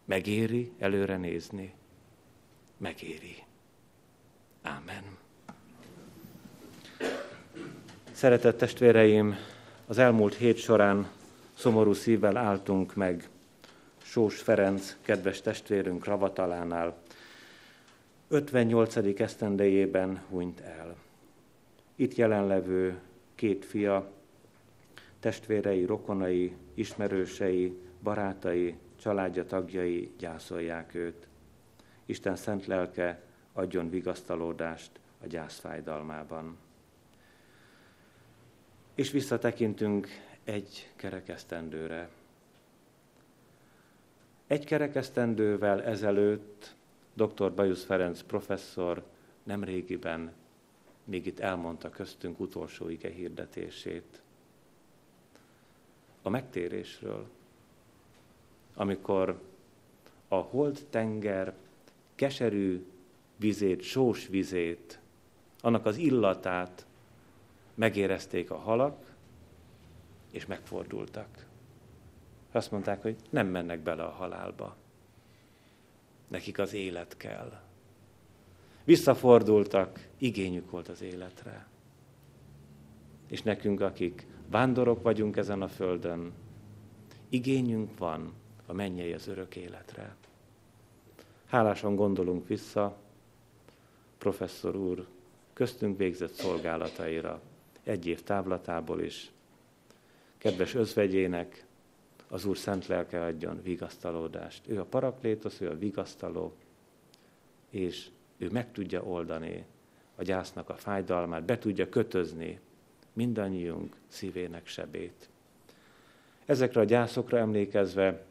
Megéri 0.06 0.72
előre 0.80 1.18
nézni? 1.18 1.74
Megéri. 2.78 3.43
Ámen. 4.62 5.04
Szeretett 8.12 8.58
testvéreim, 8.58 9.36
az 9.88 9.97
elmúlt 9.97 10.36
hét 10.36 10.58
során 10.58 11.10
szomorú 11.54 11.93
szívvel 11.93 12.38
álltunk 12.38 12.95
meg 12.95 13.30
Sós 14.02 14.39
Ferenc, 14.39 14.95
kedves 15.02 15.41
testvérünk 15.41 16.06
ravatalánál. 16.06 16.97
58. 18.28 18.95
esztendejében 19.20 20.22
hunyt 20.30 20.60
el. 20.60 20.95
Itt 21.95 22.16
jelenlevő 22.16 22.99
két 23.36 23.66
fia, 23.66 24.12
testvérei, 25.20 25.86
rokonai, 25.86 26.56
ismerősei, 26.82 27.78
barátai, 28.04 28.78
családja 29.02 29.46
tagjai 29.46 30.12
gyászolják 30.18 30.94
őt. 30.94 31.28
Isten 32.06 32.36
szent 32.36 32.66
lelke 32.66 33.22
adjon 33.54 33.90
vigasztalódást 33.90 34.92
a 35.24 35.28
gyászfájdalmában. 35.28 36.58
És 38.96 39.12
visszatekintünk 39.12 40.08
egy 40.44 40.92
kerekesztendőre. 40.96 42.10
Egy 44.48 44.66
kerekesztendővel 44.66 45.84
ezelőtt 45.84 46.76
dr. 47.14 47.54
Bajusz 47.54 47.84
Ferenc 47.84 48.22
professzor 48.22 49.04
nemrégiben 49.44 50.32
még 51.04 51.26
itt 51.26 51.40
elmondta 51.40 51.90
köztünk 51.90 52.40
utolsó 52.40 52.90
ige 52.90 53.10
hirdetését. 53.10 54.22
A 56.22 56.30
megtérésről, 56.30 57.30
amikor 58.74 59.42
a 60.28 60.36
holt 60.36 60.86
tenger 60.90 61.54
keserű 62.16 62.86
vizét, 63.36 63.82
sós 63.82 64.28
vizét, 64.28 65.00
annak 65.62 65.86
az 65.86 65.98
illatát 65.98 66.86
megérezték 67.74 68.52
a 68.52 68.58
halak, 68.58 69.16
és 70.32 70.46
megfordultak. 70.46 71.46
Azt 72.52 72.72
mondták, 72.72 73.02
hogy 73.02 73.16
nem 73.30 73.48
mennek 73.48 73.80
bele 73.80 74.04
a 74.04 74.10
halálba. 74.10 74.76
Nekik 76.28 76.60
az 76.60 76.74
élet 76.74 77.18
kell. 77.18 77.62
Visszafordultak, 78.84 80.08
igényük 80.18 80.72
volt 80.72 80.88
az 80.88 81.02
életre. 81.02 81.68
És 83.28 83.42
nekünk, 83.42 83.82
akik 83.82 84.28
vándorok 84.52 85.02
vagyunk 85.02 85.38
ezen 85.38 85.62
a 85.62 85.68
földön, 85.68 86.32
igényünk 87.30 87.97
van 87.97 88.34
a 88.66 88.74
mennyei 88.74 89.14
az 89.14 89.28
örök 89.28 89.56
életre. 89.56 90.16
Hálásan 91.45 91.95
gondolunk 91.95 92.47
vissza 92.47 92.97
professzor 94.18 94.76
úr 94.76 95.08
köztünk 95.54 95.97
végzett 95.97 96.32
szolgálataira, 96.32 97.41
egy 97.84 98.06
év 98.06 98.24
távlatából 98.24 99.02
is. 99.02 99.32
Kedves 100.38 100.74
özvegyének, 100.74 101.66
az 102.28 102.45
Úr 102.45 102.58
szent 102.58 102.88
lelke 102.88 103.24
adjon 103.24 103.62
vigasztalódást. 103.64 104.68
Ő 104.68 104.80
a 104.80 104.86
paraklétos, 104.86 105.62
ő 105.62 105.70
a 105.70 105.78
vigasztaló, 105.78 106.54
és 107.70 108.10
ő 108.38 108.49
meg 108.52 108.72
tudja 108.72 109.04
oldani 109.04 109.66
a 110.16 110.24
gyásznak 110.24 110.70
a 110.70 110.76
fájdalmát, 110.76 111.43
be 111.43 111.58
tudja 111.58 111.89
kötözni 111.89 112.60
mindannyiunk 113.14 113.95
szívének 114.07 114.68
sebét. 114.68 115.30
Ezekre 116.45 116.80
a 116.80 116.84
gyászokra 116.84 117.38
emlékezve 117.38 118.26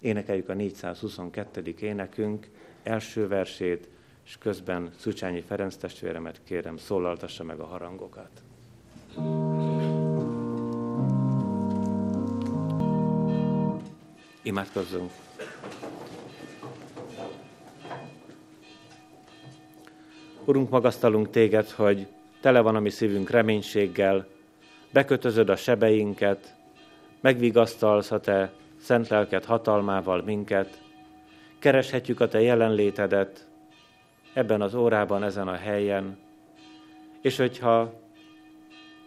énekeljük 0.00 0.48
a 0.48 0.54
422. 0.54 1.74
énekünk 1.80 2.48
első 2.82 3.28
versét, 3.28 3.88
és 4.24 4.38
közben 4.38 4.90
Szucsányi 4.96 5.40
Ferenc 5.40 5.76
testvéremet 5.76 6.40
kérem, 6.44 6.76
szólaltassa 6.76 7.44
meg 7.44 7.58
a 7.60 7.64
harangokat. 7.64 8.42
Imádkozzunk! 14.42 15.10
Urunk, 20.44 20.70
magasztalunk 20.70 21.30
téged, 21.30 21.68
hogy 21.70 22.06
tele 22.44 22.60
van 22.60 22.76
a 22.76 22.80
mi 22.80 22.90
szívünk 22.90 23.30
reménységgel, 23.30 24.26
bekötözöd 24.92 25.48
a 25.48 25.56
sebeinket, 25.56 26.54
megvigasztalsz 27.20 28.10
a 28.10 28.20
te 28.20 28.52
szent 28.80 29.08
lelked 29.08 29.44
hatalmával 29.44 30.22
minket, 30.22 30.82
kereshetjük 31.58 32.20
a 32.20 32.28
te 32.28 32.40
jelenlétedet 32.40 33.48
ebben 34.32 34.60
az 34.60 34.74
órában, 34.74 35.22
ezen 35.22 35.48
a 35.48 35.54
helyen, 35.54 36.18
és 37.20 37.36
hogyha 37.36 38.00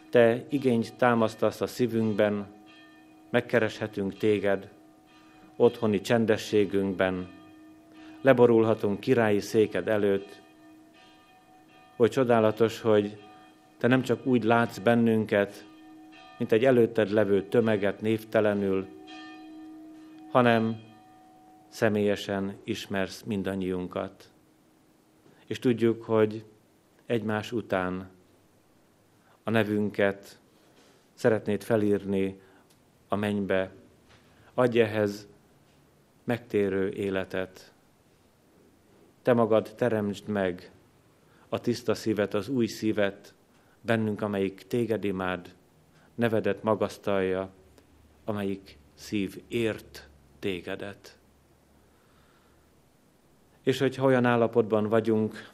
te 0.10 0.44
igényt 0.50 0.96
támasztasz 0.96 1.62
a 1.62 1.68
szívünkben, 1.68 2.46
megkereshetünk 3.30 4.18
téged, 4.18 4.70
otthoni 5.56 6.02
csendességünkben, 6.02 7.28
leborulhatunk 8.22 9.00
királyi 9.00 9.40
széked 9.40 9.88
előtt, 9.88 10.42
hogy 11.96 12.10
csodálatos, 12.10 12.82
hogy 12.82 13.26
te 13.78 13.88
nem 13.88 14.02
csak 14.02 14.26
úgy 14.26 14.44
látsz 14.44 14.78
bennünket, 14.78 15.66
mint 16.38 16.52
egy 16.52 16.66
előtted 16.66 17.10
levő 17.10 17.44
tömeget 17.44 18.02
névtelenül, 18.02 18.88
hanem 20.32 20.80
személyesen 21.68 22.58
ismersz 22.64 23.22
mindannyiunkat. 23.24 24.32
És 25.46 25.60
tudjuk, 25.60 26.04
hogy 26.04 26.46
egymás 27.06 27.52
után 27.52 28.10
a 29.44 29.50
nevünket 29.50 30.40
szeretnéd 31.14 31.64
felírni 31.64 32.40
a 33.08 33.16
mennybe. 33.16 33.72
Adj 34.54 34.80
ehhez 34.80 35.28
megtérő 36.24 36.90
életet. 36.90 37.74
Te 39.22 39.34
magad 39.34 39.74
teremtsd 39.76 40.28
meg 40.28 40.72
a 41.50 41.60
tiszta 41.60 41.94
szívet, 41.94 42.34
az 42.34 42.50
új 42.50 42.66
szívet 42.66 43.36
bennünk, 43.88 44.22
amelyik 44.22 44.68
téged 44.68 45.04
imád, 45.04 45.56
nevedet 46.16 46.64
magasztalja, 46.64 47.50
amelyik 48.26 48.78
szív 48.94 49.44
ért 49.48 50.10
tégedet. 50.40 51.18
És 53.64 53.80
hogyha 53.80 54.06
olyan 54.06 54.26
állapotban 54.26 54.90
vagyunk, 54.90 55.52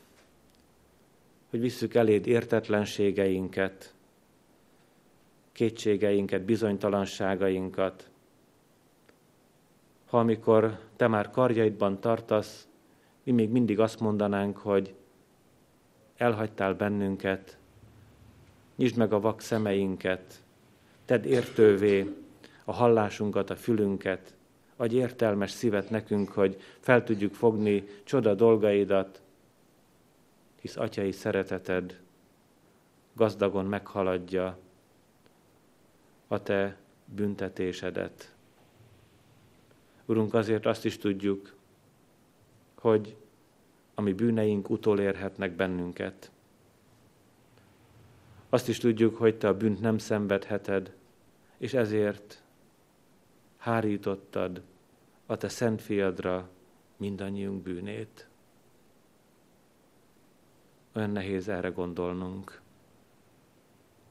hogy 1.50 1.60
visszük 1.60 1.94
eléd 1.94 2.28
értetlenségeinket, 2.28 3.94
kétségeinket, 5.52 6.42
bizonytalanságainkat, 6.42 8.10
ha 10.06 10.20
amikor 10.20 10.80
te 10.96 11.08
már 11.08 11.30
karjaidban 11.30 12.00
tartasz, 12.00 12.68
mi 13.24 13.32
még 13.32 13.50
mindig 13.50 13.80
azt 13.80 14.00
mondanánk, 14.00 14.58
hogy 14.58 14.96
elhagytál 16.18 16.74
bennünket, 16.74 17.58
nyisd 18.76 18.98
meg 18.98 19.14
a 19.14 19.20
vak 19.20 19.42
szemeinket, 19.42 20.44
tedd 21.06 21.26
értővé 21.26 22.16
a 22.66 22.74
hallásunkat, 22.74 23.50
a 23.50 23.56
fülünket, 23.56 24.36
adj 24.76 24.96
értelmes 24.96 25.52
szívet 25.52 25.90
nekünk, 25.90 26.30
hogy 26.30 26.62
fel 26.80 27.04
tudjuk 27.04 27.34
fogni 27.34 27.84
csoda 28.04 28.34
dolgaidat, 28.34 29.22
hisz 30.60 30.78
atyai 30.78 31.12
szereteted 31.12 32.00
gazdagon 33.14 33.66
meghaladja 33.66 34.58
a 36.28 36.44
te 36.44 36.78
büntetésedet. 37.06 38.36
Urunk, 40.06 40.34
azért 40.34 40.66
azt 40.66 40.86
is 40.86 40.98
tudjuk, 40.98 41.56
hogy 42.76 43.16
a 43.94 44.02
mi 44.02 44.14
bűneink 44.14 44.70
utolérhetnek 44.70 45.52
bennünket. 45.52 46.32
Azt 48.54 48.68
is 48.68 48.78
tudjuk, 48.78 49.16
hogy 49.16 49.38
te 49.38 49.48
a 49.48 49.58
bűnt 49.58 49.82
nem 49.82 49.98
szenvedheted, 49.98 50.94
és 51.58 51.74
ezért 51.74 52.44
hárítottad 53.58 54.62
a 55.26 55.38
te 55.38 55.48
szent 55.50 55.82
fiadra 55.82 56.50
mindannyiunk 56.98 57.64
bűnét. 57.64 58.28
Olyan 60.96 61.10
nehéz 61.10 61.48
erre 61.48 61.70
gondolnunk, 61.70 62.62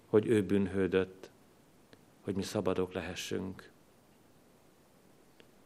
hogy 0.06 0.26
ő 0.26 0.42
bűnhődött, 0.44 1.30
hogy 2.20 2.34
mi 2.34 2.42
szabadok 2.42 2.92
lehessünk. 2.92 3.70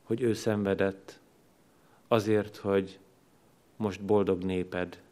Hogy 0.02 0.22
ő 0.22 0.32
szenvedett 0.32 1.20
azért, 2.08 2.56
hogy 2.56 2.98
most 3.76 4.02
boldog 4.02 4.42
néped 4.42 5.02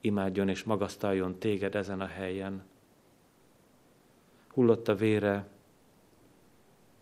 imádjon 0.00 0.48
és 0.48 0.62
magasztaljon 0.62 1.38
téged 1.38 1.74
ezen 1.74 2.00
a 2.00 2.06
helyen. 2.06 2.70
Hullott 4.52 4.88
a 4.88 4.94
vére, 4.94 5.48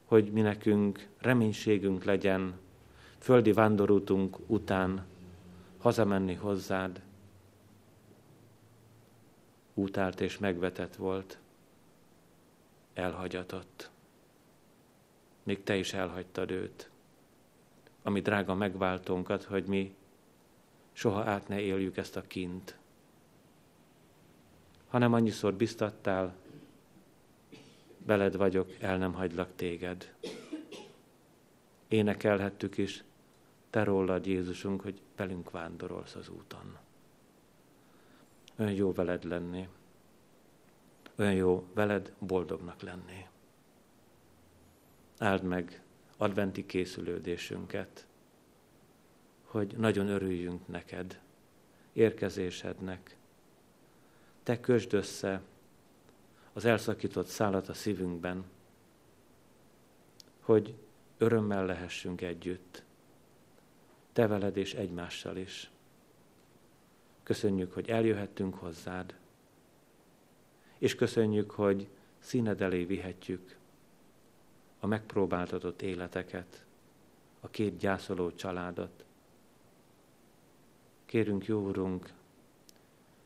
hogy 0.04 0.32
mi 0.32 0.40
nekünk 0.40 1.08
reménységünk 1.18 2.04
legyen 2.04 2.58
földi 3.18 3.52
vándorútunk 3.52 4.38
után 4.46 5.06
hazamenni 5.78 6.34
hozzád. 6.34 7.02
Útált 9.74 10.20
és 10.20 10.38
megvetett 10.38 10.96
volt, 10.96 11.38
elhagyatott. 12.94 13.90
Még 15.42 15.62
te 15.62 15.76
is 15.76 15.92
elhagytad 15.92 16.50
őt, 16.50 16.90
ami 18.02 18.20
drága 18.20 18.54
megváltónkat, 18.54 19.44
hogy 19.44 19.64
mi 19.64 19.94
soha 20.92 21.22
át 21.22 21.48
ne 21.48 21.60
éljük 21.60 21.96
ezt 21.96 22.16
a 22.16 22.22
kint, 22.22 22.78
hanem 24.88 25.12
annyiszor 25.12 25.54
biztattál, 25.54 26.34
veled 28.06 28.36
vagyok, 28.36 28.70
el 28.80 28.98
nem 28.98 29.12
hagylak 29.12 29.54
téged. 29.54 30.14
Énekelhettük 31.88 32.78
is, 32.78 33.04
te 33.70 33.84
rólad, 33.84 34.26
Jézusunk, 34.26 34.80
hogy 34.80 35.00
velünk 35.16 35.50
vándorolsz 35.50 36.14
az 36.14 36.28
úton. 36.28 36.78
Olyan 38.58 38.72
jó 38.72 38.92
veled 38.92 39.24
lenni. 39.24 39.68
Olyan 41.16 41.34
jó 41.34 41.66
veled 41.74 42.12
boldognak 42.18 42.80
lenni. 42.80 43.26
Áld 45.18 45.42
meg 45.42 45.82
adventi 46.16 46.66
készülődésünket, 46.66 48.06
hogy 49.44 49.74
nagyon 49.76 50.08
örüljünk 50.08 50.66
neked, 50.66 51.20
érkezésednek. 51.92 53.16
Te 54.42 54.60
kösd 54.60 54.92
össze 54.92 55.42
az 56.52 56.64
elszakított 56.64 57.26
szálat 57.26 57.68
a 57.68 57.74
szívünkben, 57.74 58.44
hogy 60.40 60.74
örömmel 61.18 61.66
lehessünk 61.66 62.20
együtt, 62.20 62.82
te 64.12 64.26
veled 64.26 64.56
és 64.56 64.74
egymással 64.74 65.36
is. 65.36 65.70
Köszönjük, 67.22 67.72
hogy 67.72 67.88
eljöhettünk 67.88 68.54
hozzád, 68.54 69.14
és 70.78 70.94
köszönjük, 70.94 71.50
hogy 71.50 71.88
színed 72.18 72.60
elé 72.60 72.84
vihetjük 72.84 73.56
a 74.80 74.86
megpróbáltatott 74.86 75.82
életeket, 75.82 76.64
a 77.40 77.48
két 77.48 77.76
gyászoló 77.76 78.32
családot. 78.32 79.04
Kérünk, 81.06 81.46
jó 81.46 81.60
Urunk, 81.60 82.12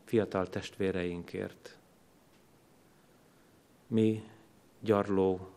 fiatal 0.04 0.48
testvéreinkért, 0.48 1.78
mi 3.94 4.24
gyarló 4.80 5.48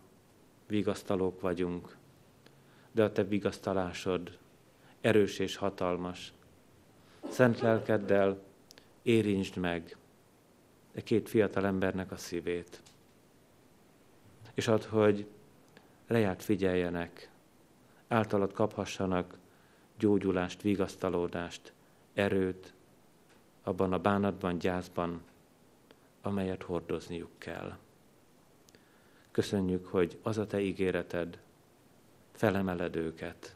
vigasztalók 0.68 1.42
vagyunk, 1.42 1.98
de 2.92 3.04
a 3.04 3.12
te 3.12 3.24
vigasztalásod 3.24 4.38
erős 5.02 5.40
és 5.40 5.56
hatalmas. 5.56 6.34
Szent 7.30 7.60
lelkeddel 7.60 8.42
érintsd 9.02 9.58
meg 9.58 9.98
e 10.94 11.02
két 11.02 11.30
fiatal 11.30 11.66
embernek 11.66 12.12
a 12.12 12.18
szívét. 12.18 12.82
És 14.54 14.68
add, 14.68 14.86
hogy 14.86 15.28
rejárt 16.06 16.44
figyeljenek, 16.44 17.30
általad 18.08 18.54
kaphassanak 18.54 19.38
gyógyulást, 19.98 20.62
vigasztalódást, 20.62 21.74
erőt 22.14 22.74
abban 23.64 23.94
a 23.94 24.00
bánatban, 24.00 24.58
gyászban, 24.58 25.22
amelyet 26.22 26.64
hordozniuk 26.64 27.32
kell. 27.38 27.78
Köszönjük, 29.38 29.88
hogy 29.88 30.18
az 30.22 30.38
a 30.38 30.46
Te 30.46 30.60
ígéreted, 30.60 31.40
felemeled 32.32 32.96
őket. 32.96 33.56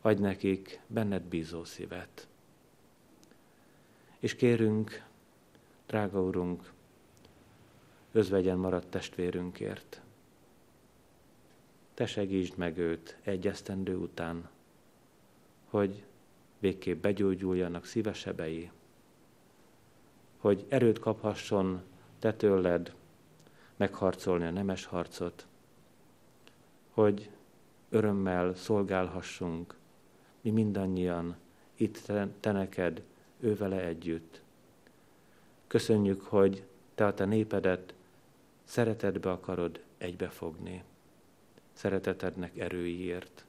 Adj 0.00 0.20
nekik 0.20 0.80
benned 0.86 1.22
bízó 1.22 1.64
szívet. 1.64 2.28
És 4.18 4.34
kérünk, 4.34 5.04
drága 5.86 6.20
Urunk, 6.20 6.72
özvegyen 8.12 8.58
maradt 8.58 8.90
testvérünkért. 8.90 10.00
Te 11.94 12.06
segítsd 12.06 12.56
meg 12.56 12.78
őt 12.78 13.16
egy 13.22 13.46
esztendő 13.46 13.96
után, 13.96 14.48
hogy 15.64 16.04
végképp 16.58 17.02
begyógyuljanak 17.02 17.84
szívesebei, 17.84 18.70
hogy 20.36 20.64
erőt 20.68 20.98
kaphasson 20.98 21.82
te 22.18 22.34
tőled 22.34 22.94
megharcolni 23.76 24.44
a 24.44 24.50
nemes 24.50 24.84
harcot, 24.84 25.46
hogy 26.90 27.30
örömmel 27.88 28.54
szolgálhassunk 28.54 29.74
mi 30.40 30.50
mindannyian 30.50 31.36
itt 31.74 31.98
te 32.40 32.52
neked, 32.52 33.02
ő 33.40 33.56
vele 33.56 33.80
együtt. 33.80 34.42
Köszönjük, 35.66 36.22
hogy 36.22 36.64
te 36.94 37.06
a 37.06 37.14
te 37.14 37.24
népedet 37.24 37.94
szeretetbe 38.64 39.30
akarod 39.30 39.82
egybefogni. 39.98 40.84
Szeretetednek 41.72 42.58
erőiért. 42.58 43.44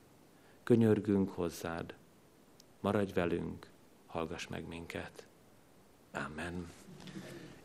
Könyörgünk 0.63 1.29
hozzád. 1.29 1.93
Maradj 2.79 3.13
velünk, 3.13 3.67
hallgass 4.05 4.47
meg 4.47 4.67
minket. 4.67 5.27
Amen. 6.11 6.71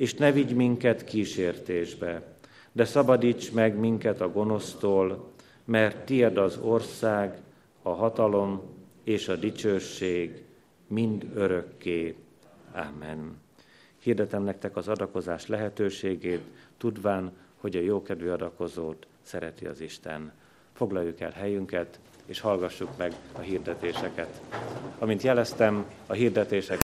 És 0.00 0.14
ne 0.14 0.32
vigy 0.32 0.54
minket 0.54 1.04
kísértésbe, 1.04 2.22
de 2.72 2.84
szabadíts 2.84 3.52
meg 3.52 3.78
minket 3.78 4.20
a 4.20 4.32
gonosztól, 4.32 5.32
mert 5.64 6.04
tied 6.04 6.36
az 6.36 6.58
ország, 6.58 7.38
a 7.82 7.88
hatalom 7.88 8.62
és 9.04 9.28
a 9.28 9.36
dicsőség 9.36 10.42
mind 10.86 11.26
örökké. 11.34 12.14
Amen. 12.72 13.36
Hirdetem 13.98 14.42
nektek 14.42 14.76
az 14.76 14.88
adakozás 14.88 15.46
lehetőségét, 15.46 16.42
tudván, 16.78 17.32
hogy 17.56 17.76
a 17.76 17.80
jókedvű 17.80 18.28
adakozót 18.28 19.06
szereti 19.22 19.66
az 19.66 19.80
Isten. 19.80 20.32
Foglaljuk 20.72 21.20
el 21.20 21.30
helyünket, 21.30 22.00
és 22.26 22.40
hallgassuk 22.40 22.96
meg 22.96 23.12
a 23.32 23.40
hirdetéseket. 23.40 24.40
Amint 24.98 25.22
jeleztem, 25.22 25.84
a 26.06 26.12
hirdetések 26.12 26.78